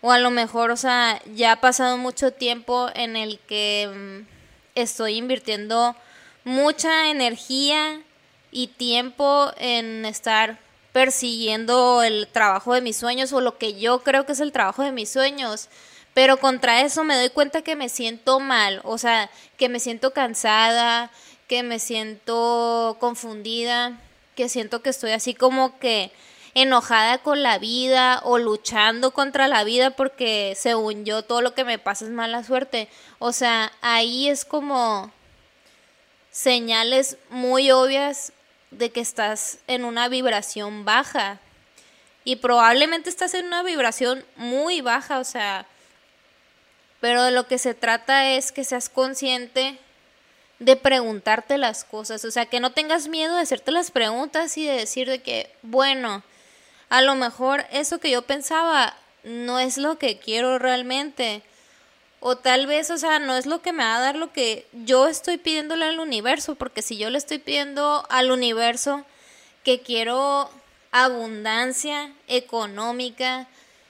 O 0.00 0.12
a 0.12 0.18
lo 0.18 0.30
mejor, 0.30 0.70
o 0.70 0.76
sea, 0.76 1.20
ya 1.34 1.52
ha 1.52 1.60
pasado 1.60 1.96
mucho 1.96 2.32
tiempo 2.32 2.88
en 2.94 3.16
el 3.16 3.38
que 3.40 3.88
mm, 3.92 4.26
estoy 4.74 5.16
invirtiendo 5.16 5.96
mucha 6.44 7.10
energía 7.10 8.00
y 8.50 8.68
tiempo 8.68 9.52
en 9.58 10.04
estar 10.04 10.58
persiguiendo 10.92 12.02
el 12.02 12.28
trabajo 12.28 12.74
de 12.74 12.80
mis 12.80 12.96
sueños 12.96 13.32
o 13.32 13.40
lo 13.40 13.58
que 13.58 13.78
yo 13.78 14.02
creo 14.02 14.26
que 14.26 14.32
es 14.32 14.40
el 14.40 14.52
trabajo 14.52 14.82
de 14.82 14.92
mis 14.92 15.10
sueños. 15.10 15.68
Pero 16.14 16.38
contra 16.38 16.80
eso 16.80 17.04
me 17.04 17.16
doy 17.16 17.30
cuenta 17.30 17.62
que 17.62 17.76
me 17.76 17.88
siento 17.88 18.40
mal, 18.40 18.80
o 18.84 18.98
sea, 18.98 19.30
que 19.56 19.68
me 19.68 19.78
siento 19.78 20.12
cansada, 20.12 21.10
que 21.46 21.62
me 21.62 21.78
siento 21.78 22.96
confundida, 22.98 24.00
que 24.34 24.48
siento 24.48 24.82
que 24.82 24.90
estoy 24.90 25.12
así 25.12 25.34
como 25.34 25.78
que 25.78 26.10
enojada 26.54 27.18
con 27.18 27.42
la 27.42 27.58
vida 27.58 28.20
o 28.24 28.38
luchando 28.38 29.12
contra 29.12 29.48
la 29.48 29.64
vida 29.64 29.90
porque 29.90 30.54
según 30.56 31.04
yo 31.04 31.22
todo 31.22 31.40
lo 31.40 31.54
que 31.54 31.64
me 31.64 31.78
pasa 31.78 32.04
es 32.04 32.10
mala 32.10 32.42
suerte. 32.42 32.88
O 33.18 33.32
sea, 33.32 33.72
ahí 33.80 34.28
es 34.28 34.44
como 34.44 35.12
señales 36.30 37.16
muy 37.30 37.70
obvias 37.70 38.32
de 38.70 38.90
que 38.90 39.00
estás 39.00 39.58
en 39.66 39.84
una 39.84 40.08
vibración 40.08 40.84
baja. 40.84 41.40
Y 42.24 42.36
probablemente 42.36 43.08
estás 43.08 43.34
en 43.34 43.46
una 43.46 43.62
vibración 43.62 44.24
muy 44.36 44.80
baja, 44.80 45.18
o 45.18 45.24
sea, 45.24 45.66
pero 47.00 47.22
de 47.22 47.30
lo 47.30 47.46
que 47.46 47.58
se 47.58 47.74
trata 47.74 48.30
es 48.30 48.52
que 48.52 48.64
seas 48.64 48.88
consciente 48.88 49.78
de 50.58 50.76
preguntarte 50.76 51.56
las 51.56 51.84
cosas, 51.84 52.24
o 52.24 52.30
sea, 52.30 52.46
que 52.46 52.60
no 52.60 52.72
tengas 52.72 53.08
miedo 53.08 53.36
de 53.36 53.42
hacerte 53.42 53.70
las 53.70 53.90
preguntas 53.90 54.58
y 54.58 54.66
de 54.66 54.72
decir 54.72 55.08
de 55.08 55.22
que, 55.22 55.54
bueno, 55.62 56.22
a 56.88 57.02
lo 57.02 57.14
mejor 57.14 57.64
eso 57.70 58.00
que 58.00 58.10
yo 58.10 58.22
pensaba 58.22 58.96
no 59.22 59.60
es 59.60 59.78
lo 59.78 59.98
que 59.98 60.18
quiero 60.18 60.58
realmente. 60.58 61.42
O 62.20 62.36
tal 62.36 62.66
vez, 62.66 62.90
o 62.90 62.98
sea, 62.98 63.18
no 63.18 63.36
es 63.36 63.46
lo 63.46 63.62
que 63.62 63.72
me 63.72 63.84
va 63.84 63.96
a 63.96 64.00
dar 64.00 64.16
lo 64.16 64.32
que 64.32 64.66
yo 64.72 65.06
estoy 65.06 65.38
pidiéndole 65.38 65.84
al 65.84 66.00
universo, 66.00 66.56
porque 66.56 66.82
si 66.82 66.96
yo 66.96 67.10
le 67.10 67.18
estoy 67.18 67.38
pidiendo 67.38 68.04
al 68.10 68.30
universo 68.32 69.04
que 69.62 69.80
quiero 69.80 70.50
abundancia 70.90 72.12
económica 72.26 73.46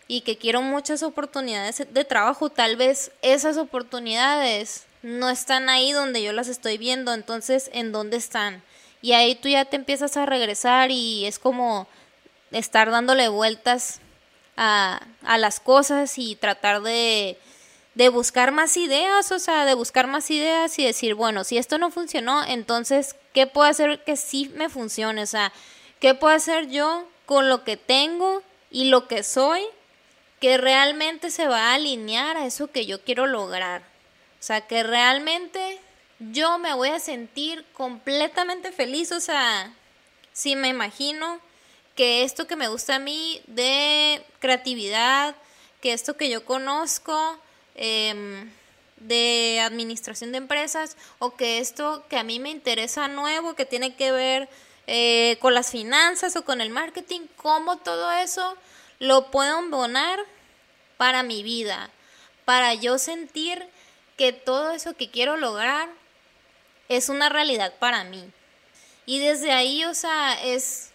y 0.08 0.22
que 0.22 0.36
quiero 0.36 0.60
muchas 0.62 1.02
oportunidades 1.02 1.86
de 1.90 2.04
trabajo, 2.04 2.50
tal 2.50 2.76
vez 2.76 3.12
esas 3.22 3.56
oportunidades 3.56 4.84
no 5.02 5.30
están 5.30 5.68
ahí 5.68 5.92
donde 5.92 6.22
yo 6.22 6.32
las 6.32 6.48
estoy 6.48 6.76
viendo, 6.76 7.14
entonces, 7.14 7.70
¿en 7.72 7.92
dónde 7.92 8.16
están? 8.16 8.62
Y 9.00 9.12
ahí 9.12 9.36
tú 9.36 9.48
ya 9.48 9.64
te 9.64 9.76
empiezas 9.76 10.16
a 10.16 10.26
regresar 10.26 10.90
y 10.90 11.24
es 11.24 11.38
como 11.38 11.86
estar 12.50 12.90
dándole 12.90 13.28
vueltas 13.28 14.00
a, 14.56 15.00
a 15.22 15.38
las 15.38 15.60
cosas 15.60 16.18
y 16.18 16.34
tratar 16.34 16.82
de 16.82 17.38
de 17.98 18.10
buscar 18.10 18.52
más 18.52 18.76
ideas, 18.76 19.32
o 19.32 19.40
sea, 19.40 19.64
de 19.64 19.74
buscar 19.74 20.06
más 20.06 20.30
ideas 20.30 20.78
y 20.78 20.84
decir, 20.84 21.14
bueno, 21.14 21.42
si 21.42 21.58
esto 21.58 21.78
no 21.78 21.90
funcionó, 21.90 22.44
entonces, 22.44 23.16
¿qué 23.34 23.48
puedo 23.48 23.68
hacer 23.68 24.04
que 24.04 24.16
sí 24.16 24.52
me 24.54 24.68
funcione? 24.68 25.20
O 25.20 25.26
sea, 25.26 25.52
¿qué 25.98 26.14
puedo 26.14 26.32
hacer 26.32 26.68
yo 26.68 27.08
con 27.26 27.48
lo 27.48 27.64
que 27.64 27.76
tengo 27.76 28.44
y 28.70 28.84
lo 28.84 29.08
que 29.08 29.24
soy 29.24 29.64
que 30.40 30.58
realmente 30.58 31.32
se 31.32 31.48
va 31.48 31.72
a 31.72 31.74
alinear 31.74 32.36
a 32.36 32.46
eso 32.46 32.70
que 32.70 32.86
yo 32.86 33.02
quiero 33.02 33.26
lograr? 33.26 33.82
O 34.38 34.44
sea, 34.44 34.60
que 34.60 34.84
realmente 34.84 35.80
yo 36.20 36.56
me 36.60 36.74
voy 36.74 36.90
a 36.90 37.00
sentir 37.00 37.64
completamente 37.72 38.70
feliz, 38.70 39.10
o 39.10 39.18
sea, 39.18 39.74
si 40.32 40.54
me 40.54 40.68
imagino 40.68 41.40
que 41.96 42.22
esto 42.22 42.46
que 42.46 42.54
me 42.54 42.68
gusta 42.68 42.94
a 42.94 43.00
mí 43.00 43.42
de 43.48 44.24
creatividad, 44.38 45.34
que 45.80 45.92
esto 45.92 46.16
que 46.16 46.30
yo 46.30 46.44
conozco 46.44 47.40
em, 47.78 48.50
de 48.96 49.60
administración 49.62 50.32
de 50.32 50.38
empresas, 50.38 50.96
o 51.18 51.36
que 51.36 51.58
esto 51.58 52.04
que 52.08 52.18
a 52.18 52.24
mí 52.24 52.40
me 52.40 52.50
interesa 52.50 53.08
nuevo, 53.08 53.54
que 53.54 53.64
tiene 53.64 53.94
que 53.94 54.12
ver 54.12 54.48
eh, 54.86 55.38
con 55.40 55.54
las 55.54 55.70
finanzas 55.70 56.36
o 56.36 56.44
con 56.44 56.60
el 56.60 56.70
marketing, 56.70 57.22
cómo 57.36 57.78
todo 57.78 58.10
eso 58.12 58.56
lo 58.98 59.30
puedo 59.30 59.58
embonar 59.58 60.18
para 60.96 61.22
mi 61.22 61.42
vida, 61.42 61.90
para 62.44 62.74
yo 62.74 62.98
sentir 62.98 63.64
que 64.16 64.32
todo 64.32 64.72
eso 64.72 64.96
que 64.96 65.10
quiero 65.10 65.36
lograr 65.36 65.88
es 66.88 67.08
una 67.08 67.28
realidad 67.28 67.72
para 67.78 68.04
mí. 68.04 68.30
Y 69.06 69.20
desde 69.20 69.52
ahí, 69.52 69.84
o 69.84 69.94
sea, 69.94 70.34
es 70.42 70.90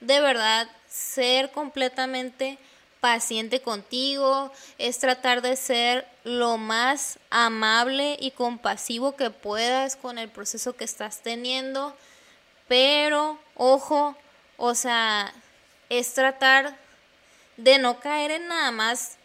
de 0.00 0.20
verdad 0.20 0.68
ser 0.88 1.50
completamente 1.50 2.58
paciente 3.00 3.60
contigo, 3.60 4.52
es 4.78 4.98
tratar 4.98 5.42
de 5.42 5.56
ser 5.56 6.06
lo 6.24 6.56
más 6.56 7.18
amable 7.30 8.16
y 8.20 8.30
compasivo 8.30 9.16
que 9.16 9.30
puedas 9.30 9.96
con 9.96 10.18
el 10.18 10.28
proceso 10.28 10.76
que 10.76 10.84
estás 10.84 11.22
teniendo, 11.22 11.96
pero 12.68 13.38
ojo, 13.56 14.16
o 14.56 14.74
sea, 14.74 15.32
es 15.88 16.14
tratar 16.14 16.76
de 17.56 17.78
no 17.78 18.00
caer 18.00 18.30
en 18.30 18.48
nada 18.48 18.70
más 18.70 19.18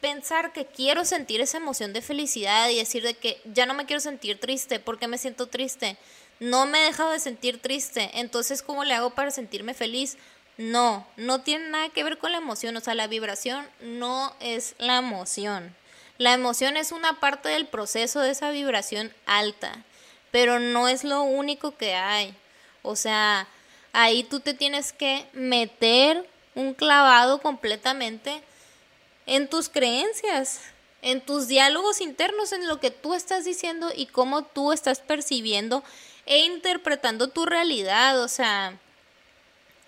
pensar 0.00 0.52
que 0.52 0.66
quiero 0.66 1.04
sentir 1.04 1.40
esa 1.40 1.58
emoción 1.58 1.92
de 1.92 2.02
felicidad 2.02 2.68
y 2.68 2.76
decir 2.76 3.02
de 3.02 3.14
que 3.14 3.40
ya 3.44 3.66
no 3.66 3.74
me 3.74 3.86
quiero 3.86 4.00
sentir 4.00 4.40
triste, 4.40 4.80
porque 4.80 5.08
me 5.08 5.18
siento 5.18 5.48
triste? 5.48 5.96
No 6.40 6.66
me 6.66 6.82
he 6.82 6.86
dejado 6.86 7.10
de 7.10 7.20
sentir 7.20 7.60
triste, 7.60 8.10
entonces 8.14 8.62
¿cómo 8.62 8.84
le 8.84 8.94
hago 8.94 9.10
para 9.10 9.30
sentirme 9.30 9.74
feliz? 9.74 10.16
No, 10.56 11.06
no 11.16 11.42
tiene 11.42 11.68
nada 11.68 11.88
que 11.90 12.04
ver 12.04 12.18
con 12.18 12.32
la 12.32 12.38
emoción, 12.38 12.76
o 12.76 12.80
sea, 12.80 12.94
la 12.94 13.06
vibración 13.06 13.68
no 13.80 14.34
es 14.40 14.74
la 14.78 14.98
emoción. 14.98 15.74
La 16.18 16.32
emoción 16.32 16.76
es 16.76 16.90
una 16.90 17.20
parte 17.20 17.48
del 17.48 17.68
proceso 17.68 18.18
de 18.20 18.32
esa 18.32 18.50
vibración 18.50 19.14
alta, 19.24 19.84
pero 20.32 20.58
no 20.58 20.88
es 20.88 21.04
lo 21.04 21.22
único 21.22 21.76
que 21.76 21.94
hay. 21.94 22.34
O 22.82 22.96
sea, 22.96 23.46
ahí 23.92 24.24
tú 24.24 24.40
te 24.40 24.52
tienes 24.52 24.92
que 24.92 25.26
meter 25.32 26.28
un 26.56 26.74
clavado 26.74 27.40
completamente 27.40 28.42
en 29.26 29.48
tus 29.48 29.68
creencias, 29.68 30.60
en 31.02 31.20
tus 31.20 31.46
diálogos 31.46 32.00
internos, 32.00 32.50
en 32.50 32.66
lo 32.66 32.80
que 32.80 32.90
tú 32.90 33.14
estás 33.14 33.44
diciendo 33.44 33.92
y 33.94 34.06
cómo 34.06 34.42
tú 34.42 34.72
estás 34.72 34.98
percibiendo 34.98 35.84
e 36.26 36.38
interpretando 36.38 37.28
tu 37.28 37.46
realidad. 37.46 38.20
O 38.20 38.26
sea, 38.26 38.76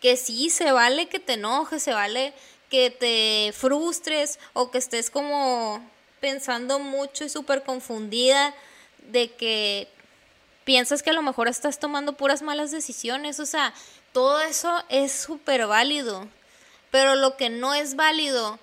que 0.01 0.17
sí, 0.17 0.49
se 0.51 0.71
vale 0.71 1.09
que 1.09 1.19
te 1.19 1.33
enojes, 1.33 1.83
se 1.83 1.93
vale 1.93 2.35
que 2.69 2.91
te 2.91 3.53
frustres 3.53 4.39
o 4.53 4.71
que 4.71 4.79
estés 4.79 5.11
como 5.11 5.85
pensando 6.21 6.79
mucho 6.79 7.25
y 7.25 7.29
súper 7.29 7.63
confundida 7.63 8.55
de 9.09 9.33
que 9.33 9.89
piensas 10.65 11.03
que 11.03 11.11
a 11.11 11.15
lo 11.15 11.23
mejor 11.23 11.49
estás 11.49 11.79
tomando 11.79 12.13
puras 12.13 12.43
malas 12.43 12.71
decisiones. 12.71 13.41
O 13.41 13.47
sea, 13.47 13.75
todo 14.13 14.41
eso 14.41 14.85
es 14.89 15.13
súper 15.13 15.67
válido. 15.67 16.29
Pero 16.91 17.15
lo 17.15 17.37
que 17.37 17.51
no 17.51 17.75
es 17.75 17.97
válido 17.97 18.59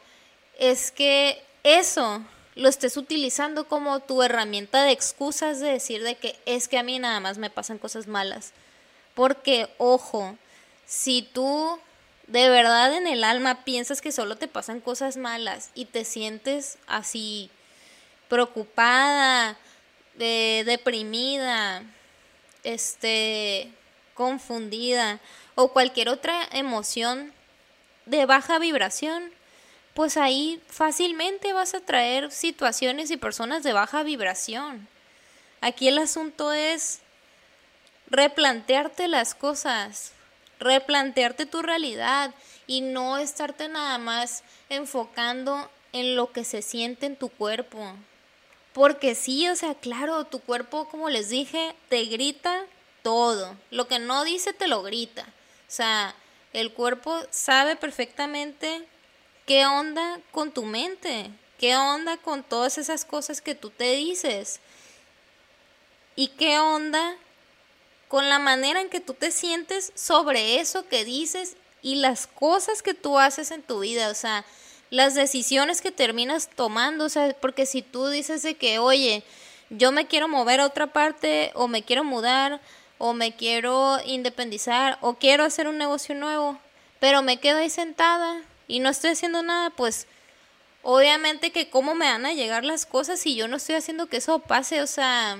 es 0.60 0.92
que 0.92 1.44
eso 1.64 2.22
lo 2.56 2.70
estés 2.70 2.98
utilizando 2.98 3.68
como 3.68 4.00
tu 4.00 4.24
herramienta 4.24 4.84
de 4.84 4.92
excusas 4.92 5.60
de 5.60 5.72
decir 5.72 6.04
de 6.04 6.16
que 6.16 6.40
es 6.46 6.68
que 6.68 6.78
a 6.78 6.84
mí 6.84 7.00
nada 7.00 7.20
más 7.20 7.38
me 7.38 7.50
pasan 7.50 7.78
cosas 7.78 8.08
malas. 8.08 8.52
Porque, 9.14 9.70
ojo, 9.78 10.38
si 10.86 11.22
tú 11.22 11.80
de 12.28 12.50
verdad 12.50 12.94
en 12.94 13.08
el 13.08 13.24
alma 13.24 13.64
piensas 13.64 14.02
que 14.02 14.12
solo 14.12 14.36
te 14.36 14.48
pasan 14.48 14.82
cosas 14.82 15.18
malas 15.18 15.72
y 15.74 15.86
te 15.86 16.04
sientes 16.04 16.78
así 16.86 17.50
preocupada, 18.28 19.58
deprimida, 20.16 21.84
este, 22.64 23.72
confundida 24.14 25.20
o 25.56 25.72
cualquier 25.72 26.10
otra 26.10 26.48
emoción 26.52 27.32
de 28.06 28.26
baja 28.26 28.60
vibración, 28.60 29.32
pues 29.94 30.18
ahí 30.18 30.62
fácilmente 30.68 31.54
vas 31.54 31.74
a 31.74 31.80
traer 31.80 32.32
situaciones 32.32 33.10
y 33.10 33.18
personas 33.18 33.64
de 33.64 33.74
baja 33.74 34.04
vibración. 34.04 34.88
Aquí 35.62 35.88
el 35.88 35.98
asunto 35.98 36.52
es 36.52 37.00
replantearte 38.10 39.08
las 39.08 39.34
cosas, 39.34 40.12
replantearte 40.60 41.46
tu 41.46 41.62
realidad 41.62 42.34
y 42.66 42.82
no 42.82 43.18
estarte 43.18 43.70
nada 43.70 43.98
más 43.98 44.44
enfocando 44.70 45.70
en 45.94 46.16
lo 46.16 46.32
que 46.32 46.44
se 46.44 46.62
siente 46.62 47.06
en 47.06 47.16
tu 47.16 47.30
cuerpo. 47.30 47.94
Porque 48.74 49.16
sí, 49.16 49.48
o 49.50 49.56
sea, 49.56 49.76
claro, 49.76 50.26
tu 50.26 50.40
cuerpo, 50.40 50.88
como 50.90 51.10
les 51.10 51.30
dije, 51.30 51.76
te 51.90 52.06
grita 52.06 52.64
todo. 53.02 53.56
Lo 53.72 53.88
que 53.88 54.00
no 54.00 54.24
dice, 54.24 54.54
te 54.54 54.68
lo 54.68 54.84
grita. 54.84 55.24
O 55.24 55.72
sea, 55.72 56.14
el 56.54 56.72
cuerpo 56.74 57.20
sabe 57.32 57.76
perfectamente 57.76 58.88
¿Qué 59.48 59.66
onda 59.66 60.20
con 60.32 60.52
tu 60.52 60.64
mente? 60.64 61.32
¿Qué 61.58 61.78
onda 61.78 62.18
con 62.18 62.44
todas 62.44 62.78
esas 62.78 63.06
cosas 63.06 63.40
que 63.40 63.56
tú 63.56 63.70
te 63.70 63.94
dices? 63.94 64.60
¿Y 66.18 66.28
qué 66.28 66.60
onda 66.60 67.16
con 68.08 68.30
la 68.30 68.40
manera 68.40 68.82
en 68.82 68.90
que 68.90 69.00
tú 69.00 69.14
te 69.14 69.32
sientes 69.32 69.92
sobre 69.96 70.60
eso 70.60 70.88
que 70.88 71.06
dices 71.06 71.58
y 71.82 71.96
las 71.96 72.28
cosas 72.28 72.82
que 72.82 72.94
tú 72.94 73.20
haces 73.20 73.52
en 73.52 73.64
tu 73.64 73.80
vida? 73.80 74.10
O 74.10 74.14
sea, 74.14 74.46
las 74.90 75.16
decisiones 75.16 75.82
que 75.82 75.92
terminas 75.92 76.50
tomando, 76.50 77.06
o 77.06 77.10
sea, 77.10 77.36
porque 77.40 77.66
si 77.66 77.82
tú 77.82 78.08
dices 78.08 78.42
de 78.44 78.56
que, 78.56 78.80
oye, 78.80 79.24
yo 79.70 79.92
me 79.92 80.08
quiero 80.08 80.28
mover 80.28 80.62
a 80.62 80.66
otra 80.66 80.88
parte 80.88 81.52
o 81.56 81.68
me 81.68 81.84
quiero 81.84 82.04
mudar 82.04 82.62
o 82.98 83.14
me 83.14 83.36
quiero 83.36 83.98
independizar 84.06 84.98
o 85.02 85.16
quiero 85.16 85.44
hacer 85.44 85.68
un 85.68 85.78
negocio 85.78 86.16
nuevo, 86.16 86.58
pero 87.00 87.22
me 87.22 87.38
quedo 87.38 87.58
ahí 87.58 87.70
sentada 87.70 88.42
y 88.68 88.80
no 88.80 88.90
estoy 88.90 89.12
haciendo 89.12 89.44
nada, 89.44 89.70
pues 89.72 90.08
obviamente 90.84 91.52
que 91.52 91.70
cómo 91.70 91.96
me 91.96 92.06
van 92.06 92.26
a 92.26 92.34
llegar 92.34 92.64
las 92.64 92.86
cosas 92.86 93.20
si 93.20 93.36
yo 93.36 93.48
no 93.48 93.58
estoy 93.58 93.76
haciendo 93.76 94.08
que 94.08 94.18
eso 94.18 94.40
pase, 94.40 94.82
o 94.82 94.88
sea, 94.88 95.38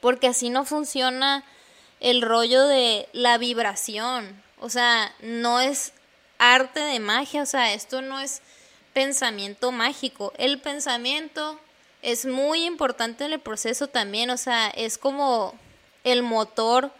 porque 0.00 0.28
así 0.28 0.50
no 0.50 0.64
funciona 0.64 1.44
el 2.00 2.22
rollo 2.22 2.66
de 2.66 3.08
la 3.12 3.38
vibración, 3.38 4.42
o 4.58 4.70
sea, 4.70 5.14
no 5.20 5.60
es 5.60 5.92
arte 6.38 6.80
de 6.80 6.98
magia, 6.98 7.42
o 7.42 7.46
sea, 7.46 7.74
esto 7.74 8.00
no 8.02 8.20
es 8.20 8.40
pensamiento 8.92 9.72
mágico, 9.72 10.32
el 10.38 10.60
pensamiento 10.60 11.60
es 12.02 12.24
muy 12.24 12.64
importante 12.64 13.24
en 13.24 13.32
el 13.32 13.40
proceso 13.40 13.88
también, 13.88 14.30
o 14.30 14.36
sea, 14.36 14.68
es 14.68 14.96
como 14.96 15.54
el 16.04 16.22
motor 16.22 16.90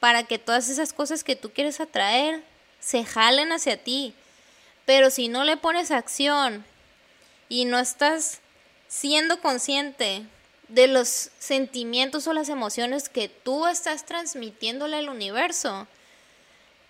para 0.00 0.24
que 0.24 0.38
todas 0.38 0.68
esas 0.68 0.92
cosas 0.92 1.22
que 1.22 1.36
tú 1.36 1.52
quieres 1.52 1.80
atraer 1.80 2.42
se 2.80 3.04
jalen 3.04 3.52
hacia 3.52 3.82
ti. 3.82 4.14
Pero 4.84 5.10
si 5.10 5.28
no 5.28 5.44
le 5.44 5.56
pones 5.56 5.90
acción 5.90 6.64
y 7.48 7.66
no 7.66 7.78
estás 7.78 8.40
siendo 8.88 9.40
consciente 9.40 10.24
de 10.74 10.86
los 10.86 11.30
sentimientos 11.38 12.26
o 12.26 12.32
las 12.32 12.48
emociones 12.48 13.08
que 13.08 13.28
tú 13.28 13.66
estás 13.66 14.04
transmitiéndole 14.04 14.96
al 14.96 15.08
universo, 15.08 15.86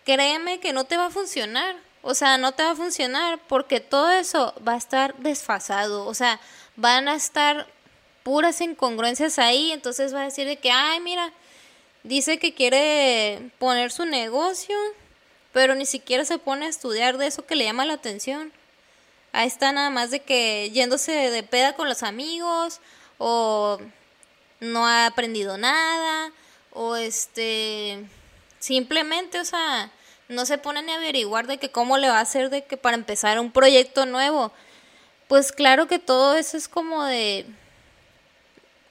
créeme 0.05 0.61
que 0.61 0.73
no 0.73 0.85
te 0.85 0.97
va 0.97 1.07
a 1.07 1.11
funcionar. 1.11 1.77
O 2.03 2.15
sea, 2.15 2.37
no 2.39 2.53
te 2.53 2.65
va 2.65 2.73
a 2.73 2.77
funcionar 2.77 3.39
porque 3.49 3.81
todo 3.81 4.11
eso 4.11 4.55
va 4.67 4.73
a 4.75 4.79
estar 4.79 5.17
desfasado. 5.19 6.07
O 6.07 6.15
sea, 6.15 6.41
van 6.77 7.09
a 7.09 7.15
estar 7.15 7.69
puras 8.23 8.61
incongruencias 8.61 9.39
ahí. 9.39 9.73
Entonces 9.73 10.15
va 10.15 10.23
a 10.23 10.25
decir 10.25 10.47
de 10.47 10.57
que, 10.57 10.71
ay, 10.71 11.01
mira, 11.01 11.33
dice 12.03 12.39
que 12.39 12.55
quiere 12.55 13.51
poner 13.59 13.93
su 13.93 14.05
negocio 14.05 14.77
pero 15.53 15.75
ni 15.75 15.87
siquiera 15.87 16.25
se 16.25 16.39
pone 16.39 16.67
a 16.67 16.71
estudiar 16.71 17.19
de 17.19 17.27
eso 17.27 17.47
que 17.47 17.57
le 17.57 17.65
llama 17.65 17.85
la 17.85 17.95
atención. 17.95 18.53
Ahí 19.33 19.47
está 19.47 19.73
nada 19.73 19.91
más 19.91 20.11
de 20.11 20.21
que 20.21 20.71
yéndose 20.73 21.13
de 21.13 21.43
peda 21.43 21.75
con 21.75 21.89
los 21.89 22.03
amigos 22.03 22.81
o 23.25 23.79
no 24.59 24.85
ha 24.85 25.07
aprendido 25.07 25.57
nada 25.57 26.33
o 26.73 26.97
este 26.97 28.05
simplemente, 28.59 29.39
o 29.39 29.45
sea, 29.45 29.93
no 30.29 30.45
se 30.45 30.59
pone 30.59 30.83
ni 30.83 30.91
a 30.91 30.97
averiguar 30.97 31.47
de 31.47 31.59
que 31.59 31.71
cómo 31.71 31.99
le 31.99 32.09
va 32.09 32.19
a 32.19 32.23
hacer 32.23 32.51
de 32.51 32.65
que 32.65 32.77
para 32.77 32.97
empezar 32.97 33.39
un 33.39 33.53
proyecto 33.53 34.07
nuevo. 34.07 34.51
Pues 35.29 35.53
claro 35.53 35.87
que 35.87 36.01
todo 36.01 36.35
eso 36.35 36.57
es 36.57 36.67
como 36.67 37.05
de 37.05 37.47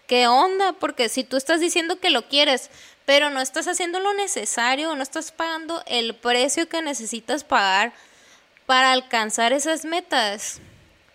¿qué 0.08 0.28
onda? 0.28 0.74
Porque 0.74 1.10
si 1.10 1.26
tú 1.26 1.36
estás 1.36 1.60
diciendo 1.60 2.00
que 2.00 2.10
lo 2.10 2.30
quieres, 2.30 2.70
pero 3.06 3.32
no 3.32 3.42
estás 3.42 3.68
haciendo 3.68 4.00
lo 4.00 4.14
necesario, 4.14 4.96
no 4.96 5.04
estás 5.04 5.34
pagando 5.34 5.84
el 5.88 6.16
precio 6.16 6.70
que 6.70 6.82
necesitas 6.82 7.44
pagar 7.44 7.92
para 8.66 8.94
alcanzar 8.94 9.52
esas 9.52 9.84
metas, 9.84 10.62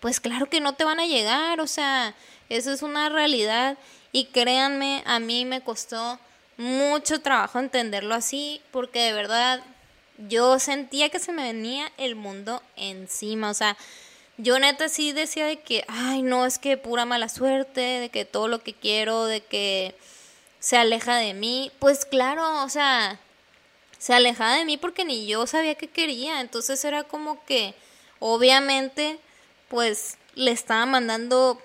pues 0.00 0.20
claro 0.20 0.50
que 0.50 0.60
no 0.60 0.74
te 0.74 0.84
van 0.84 1.00
a 1.00 1.06
llegar, 1.06 1.60
o 1.60 1.66
sea, 1.66 2.14
eso 2.48 2.72
es 2.72 2.82
una 2.82 3.08
realidad 3.08 3.76
Y 4.12 4.26
créanme, 4.26 5.02
a 5.06 5.18
mí 5.18 5.44
me 5.44 5.60
costó 5.60 6.18
mucho 6.56 7.20
trabajo 7.20 7.58
entenderlo 7.58 8.14
así, 8.14 8.62
porque 8.70 9.00
de 9.00 9.12
verdad 9.12 9.62
yo 10.16 10.58
sentía 10.58 11.10
que 11.10 11.18
se 11.18 11.32
me 11.32 11.42
venía 11.42 11.92
el 11.98 12.14
mundo 12.14 12.62
encima, 12.76 13.50
o 13.50 13.54
sea, 13.54 13.76
yo 14.38 14.58
neta 14.58 14.88
sí 14.88 15.12
decía 15.12 15.46
de 15.46 15.60
que, 15.60 15.84
ay, 15.88 16.22
no, 16.22 16.44
es 16.46 16.58
que 16.58 16.76
pura 16.76 17.04
mala 17.04 17.28
suerte, 17.28 17.80
de 17.80 18.08
que 18.10 18.24
todo 18.24 18.48
lo 18.48 18.62
que 18.62 18.74
quiero, 18.74 19.24
de 19.24 19.40
que 19.40 19.94
se 20.58 20.76
aleja 20.76 21.16
de 21.16 21.32
mí. 21.32 21.72
Pues 21.78 22.04
claro, 22.04 22.62
o 22.62 22.68
sea, 22.68 23.18
se 23.98 24.12
alejaba 24.12 24.56
de 24.56 24.66
mí 24.66 24.76
porque 24.76 25.04
ni 25.04 25.26
yo 25.26 25.46
sabía 25.46 25.76
qué 25.76 25.88
quería. 25.88 26.40
Entonces 26.40 26.84
era 26.84 27.04
como 27.04 27.44
que, 27.46 27.74
obviamente, 28.18 29.18
pues 29.68 30.18
le 30.34 30.50
estaba 30.50 30.84
mandando 30.84 31.60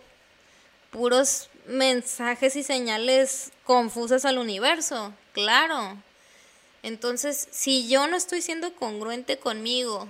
puros 0.92 1.50
mensajes 1.66 2.56
y 2.56 2.64
señales 2.64 3.52
confusas 3.64 4.26
al 4.26 4.38
universo. 4.38 5.14
Claro. 5.34 5.98
Entonces, 6.84 7.48
si 7.52 7.88
yo 7.88 8.08
no 8.08 8.16
estoy 8.16 8.42
siendo 8.42 8.76
congruente 8.76 9.38
conmigo, 9.38 10.08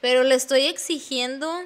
pero 0.00 0.22
le 0.22 0.34
estoy 0.34 0.66
exigiendo 0.66 1.64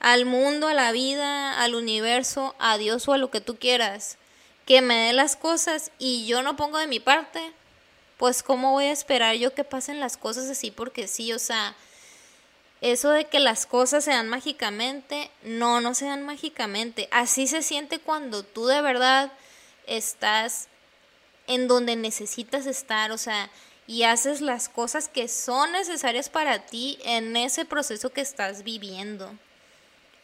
al 0.00 0.24
mundo, 0.24 0.68
a 0.68 0.74
la 0.74 0.90
vida, 0.92 1.60
al 1.62 1.74
universo, 1.74 2.54
a 2.58 2.76
Dios 2.78 3.06
o 3.06 3.12
a 3.12 3.18
lo 3.18 3.30
que 3.30 3.40
tú 3.40 3.56
quieras, 3.56 4.18
que 4.66 4.80
me 4.80 5.06
dé 5.06 5.12
las 5.12 5.36
cosas 5.36 5.90
y 5.98 6.26
yo 6.26 6.42
no 6.42 6.56
pongo 6.56 6.78
de 6.78 6.86
mi 6.86 7.00
parte, 7.00 7.52
pues 8.16 8.42
cómo 8.42 8.72
voy 8.72 8.86
a 8.86 8.92
esperar 8.92 9.36
yo 9.36 9.54
que 9.54 9.64
pasen 9.64 10.00
las 10.00 10.16
cosas 10.16 10.48
así 10.48 10.70
porque 10.70 11.08
sí, 11.08 11.32
o 11.32 11.38
sea, 11.38 11.76
eso 12.82 13.10
de 13.10 13.26
que 13.26 13.38
las 13.38 13.64
cosas 13.64 14.04
se 14.04 14.10
dan 14.10 14.28
mágicamente, 14.28 15.30
no, 15.44 15.80
no 15.80 15.94
se 15.94 16.06
dan 16.06 16.26
mágicamente. 16.26 17.08
Así 17.12 17.46
se 17.46 17.62
siente 17.62 18.00
cuando 18.00 18.42
tú 18.42 18.66
de 18.66 18.82
verdad 18.82 19.32
estás 19.86 20.68
en 21.46 21.68
donde 21.68 21.94
necesitas 21.94 22.66
estar, 22.66 23.12
o 23.12 23.18
sea, 23.18 23.50
y 23.86 24.02
haces 24.02 24.40
las 24.40 24.68
cosas 24.68 25.08
que 25.08 25.28
son 25.28 25.70
necesarias 25.70 26.28
para 26.28 26.66
ti 26.66 26.98
en 27.04 27.36
ese 27.36 27.64
proceso 27.64 28.10
que 28.10 28.20
estás 28.20 28.64
viviendo. 28.64 29.32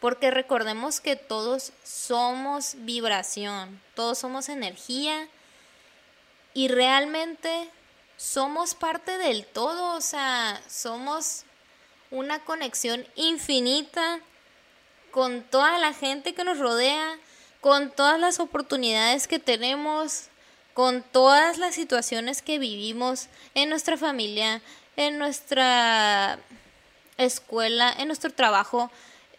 Porque 0.01 0.33
recordemos 0.33 1.01
que 1.01 1.15
todos 1.15 1.73
somos 1.85 2.75
vibración, 2.79 3.81
todos 3.95 4.19
somos 4.19 4.49
energía 4.49 5.29
y 6.55 6.67
realmente 6.67 7.71
somos 8.17 8.75
parte 8.75 9.17
del 9.17 9.47
todo, 9.47 9.95
o 9.95 10.01
sea, 10.01 10.61
somos 10.69 11.45
una 12.11 12.45
conexión 12.45 13.07
infinita 13.17 14.21
con 15.11 15.43
toda 15.43 15.79
la 15.79 15.93
gente 15.93 16.35
que 16.35 16.45
nos 16.45 16.59
rodea, 16.59 17.19
con 17.61 17.91
todas 17.91 18.19
las 18.21 18.41
oportunidades 18.41 19.27
que 19.27 19.39
tenemos, 19.39 20.29
con 20.75 21.03
todas 21.03 21.59
las 21.59 21.75
situaciones 21.75 22.41
que 22.41 22.59
vivimos 22.59 23.27
en 23.55 23.69
nuestra 23.69 23.97
familia, 23.97 24.63
en 24.97 25.19
nuestra 25.19 26.39
escuela, 27.17 27.93
en 27.99 28.07
nuestro 28.07 28.33
trabajo, 28.33 28.91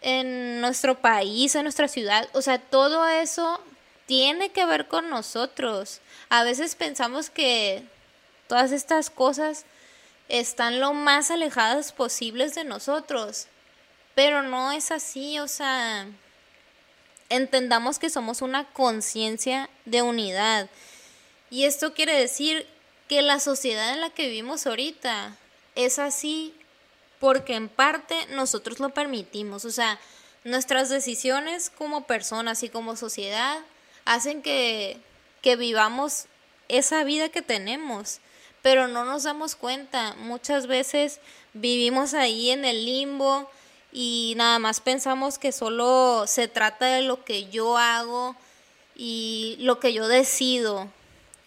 en 0.02 0.60
nuestro 0.60 1.00
país, 1.00 1.54
en 1.54 1.62
nuestra 1.62 1.88
ciudad. 1.88 2.28
O 2.34 2.42
sea, 2.42 2.58
todo 2.58 3.06
eso 3.08 3.60
tiene 4.06 4.50
que 4.50 4.66
ver 4.66 4.88
con 4.88 5.08
nosotros. 5.08 6.00
A 6.28 6.44
veces 6.44 6.74
pensamos 6.74 7.30
que 7.30 7.84
todas 8.48 8.72
estas 8.72 9.08
cosas 9.08 9.64
están 10.30 10.80
lo 10.80 10.94
más 10.94 11.30
alejadas 11.30 11.92
posibles 11.92 12.54
de 12.54 12.64
nosotros, 12.64 13.48
pero 14.14 14.42
no 14.42 14.72
es 14.72 14.90
así, 14.90 15.38
o 15.40 15.48
sea, 15.48 16.06
entendamos 17.28 17.98
que 17.98 18.10
somos 18.10 18.40
una 18.40 18.64
conciencia 18.72 19.68
de 19.84 20.02
unidad. 20.02 20.70
Y 21.50 21.64
esto 21.64 21.94
quiere 21.94 22.14
decir 22.14 22.66
que 23.08 23.22
la 23.22 23.40
sociedad 23.40 23.92
en 23.92 24.00
la 24.00 24.10
que 24.10 24.28
vivimos 24.28 24.66
ahorita 24.66 25.36
es 25.74 25.98
así 25.98 26.54
porque 27.18 27.54
en 27.54 27.68
parte 27.68 28.14
nosotros 28.30 28.78
lo 28.78 28.90
permitimos. 28.90 29.64
O 29.64 29.70
sea, 29.70 29.98
nuestras 30.44 30.88
decisiones 30.90 31.70
como 31.70 32.06
personas 32.06 32.62
y 32.62 32.68
como 32.68 32.96
sociedad 32.96 33.58
hacen 34.04 34.42
que, 34.42 34.98
que 35.42 35.56
vivamos 35.56 36.26
esa 36.68 37.02
vida 37.02 37.28
que 37.30 37.42
tenemos, 37.42 38.20
pero 38.62 38.88
no 38.88 39.04
nos 39.04 39.24
damos 39.24 39.56
cuenta. 39.56 40.14
Muchas 40.18 40.66
veces 40.66 41.20
vivimos 41.52 42.14
ahí 42.14 42.50
en 42.50 42.64
el 42.64 42.84
limbo 42.84 43.50
y 43.92 44.34
nada 44.36 44.58
más 44.58 44.80
pensamos 44.80 45.38
que 45.38 45.52
solo 45.52 46.24
se 46.26 46.48
trata 46.48 46.86
de 46.86 47.02
lo 47.02 47.24
que 47.24 47.48
yo 47.48 47.76
hago 47.76 48.36
y 48.94 49.56
lo 49.60 49.80
que 49.80 49.92
yo 49.92 50.08
decido 50.08 50.88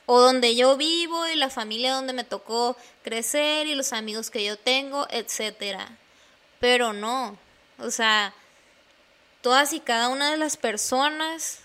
o 0.05 0.19
donde 0.19 0.55
yo 0.55 0.75
vivo 0.75 1.27
y 1.27 1.35
la 1.35 1.49
familia 1.49 1.93
donde 1.93 2.13
me 2.13 2.23
tocó 2.23 2.75
crecer 3.03 3.67
y 3.67 3.75
los 3.75 3.93
amigos 3.93 4.29
que 4.29 4.43
yo 4.43 4.57
tengo, 4.57 5.07
etcétera. 5.09 5.97
Pero 6.59 6.93
no, 6.93 7.37
o 7.79 7.89
sea, 7.91 8.33
todas 9.41 9.73
y 9.73 9.79
cada 9.79 10.09
una 10.09 10.31
de 10.31 10.37
las 10.37 10.57
personas 10.57 11.59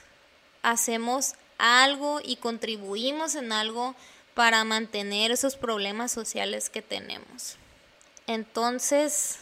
hacemos 0.63 1.35
algo 1.59 2.21
y 2.23 2.37
contribuimos 2.37 3.35
en 3.35 3.53
algo 3.53 3.97
para 4.39 4.63
mantener 4.63 5.33
esos 5.33 5.57
problemas 5.57 6.13
sociales 6.13 6.71
que 6.71 6.81
tenemos. 6.81 7.57
Entonces, 8.29 9.39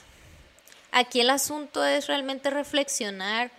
aquí 0.90 1.20
el 1.20 1.28
asunto 1.28 1.84
es 1.84 2.06
realmente 2.06 2.48
reflexionar 2.48 3.50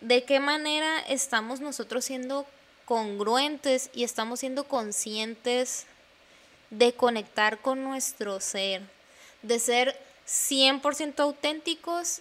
de 0.00 0.22
qué 0.22 0.38
manera 0.38 1.00
estamos 1.08 1.58
nosotros 1.58 2.04
siendo 2.04 2.46
congruentes 2.84 3.90
y 3.92 4.04
estamos 4.04 4.38
siendo 4.38 4.68
conscientes 4.68 5.84
de 6.70 6.92
conectar 6.92 7.58
con 7.58 7.82
nuestro 7.82 8.38
ser, 8.38 8.82
de 9.42 9.58
ser 9.58 10.00
100% 10.28 11.18
auténticos 11.18 12.20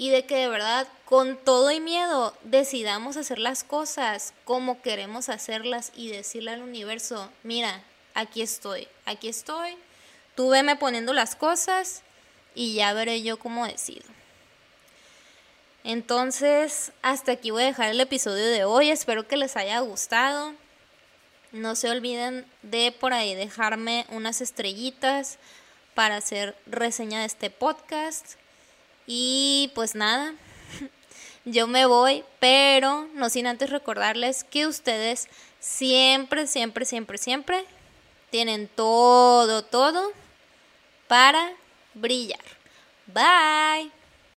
y 0.00 0.08
de 0.08 0.24
que 0.24 0.36
de 0.36 0.48
verdad 0.48 0.88
con 1.04 1.36
todo 1.36 1.70
y 1.70 1.78
miedo 1.78 2.34
decidamos 2.42 3.18
hacer 3.18 3.38
las 3.38 3.64
cosas 3.64 4.32
como 4.46 4.80
queremos 4.80 5.28
hacerlas 5.28 5.92
y 5.94 6.08
decirle 6.08 6.52
al 6.52 6.62
universo, 6.62 7.30
mira, 7.42 7.84
aquí 8.14 8.40
estoy, 8.40 8.88
aquí 9.04 9.28
estoy, 9.28 9.76
tú 10.34 10.48
veme 10.48 10.74
poniendo 10.76 11.12
las 11.12 11.36
cosas 11.36 12.00
y 12.54 12.72
ya 12.72 12.94
veré 12.94 13.20
yo 13.20 13.38
cómo 13.38 13.66
decido. 13.66 14.06
Entonces, 15.84 16.92
hasta 17.02 17.32
aquí 17.32 17.50
voy 17.50 17.64
a 17.64 17.66
dejar 17.66 17.90
el 17.90 18.00
episodio 18.00 18.46
de 18.46 18.64
hoy. 18.64 18.90
Espero 18.90 19.28
que 19.28 19.36
les 19.36 19.54
haya 19.58 19.80
gustado. 19.80 20.54
No 21.52 21.76
se 21.76 21.90
olviden 21.90 22.46
de 22.62 22.90
por 22.98 23.12
ahí 23.12 23.34
dejarme 23.34 24.06
unas 24.08 24.40
estrellitas 24.40 25.38
para 25.94 26.16
hacer 26.16 26.56
reseña 26.64 27.20
de 27.20 27.26
este 27.26 27.50
podcast. 27.50 28.39
Y 29.12 29.72
pues 29.74 29.96
nada, 29.96 30.34
yo 31.44 31.66
me 31.66 31.84
voy, 31.84 32.22
pero 32.38 33.08
no 33.14 33.28
sin 33.28 33.48
antes 33.48 33.68
recordarles 33.68 34.44
que 34.44 34.68
ustedes 34.68 35.26
siempre, 35.58 36.46
siempre, 36.46 36.84
siempre, 36.84 37.18
siempre 37.18 37.64
tienen 38.30 38.68
todo, 38.68 39.64
todo 39.64 40.12
para 41.08 41.54
brillar. 41.94 42.38
Bye. 43.08 43.90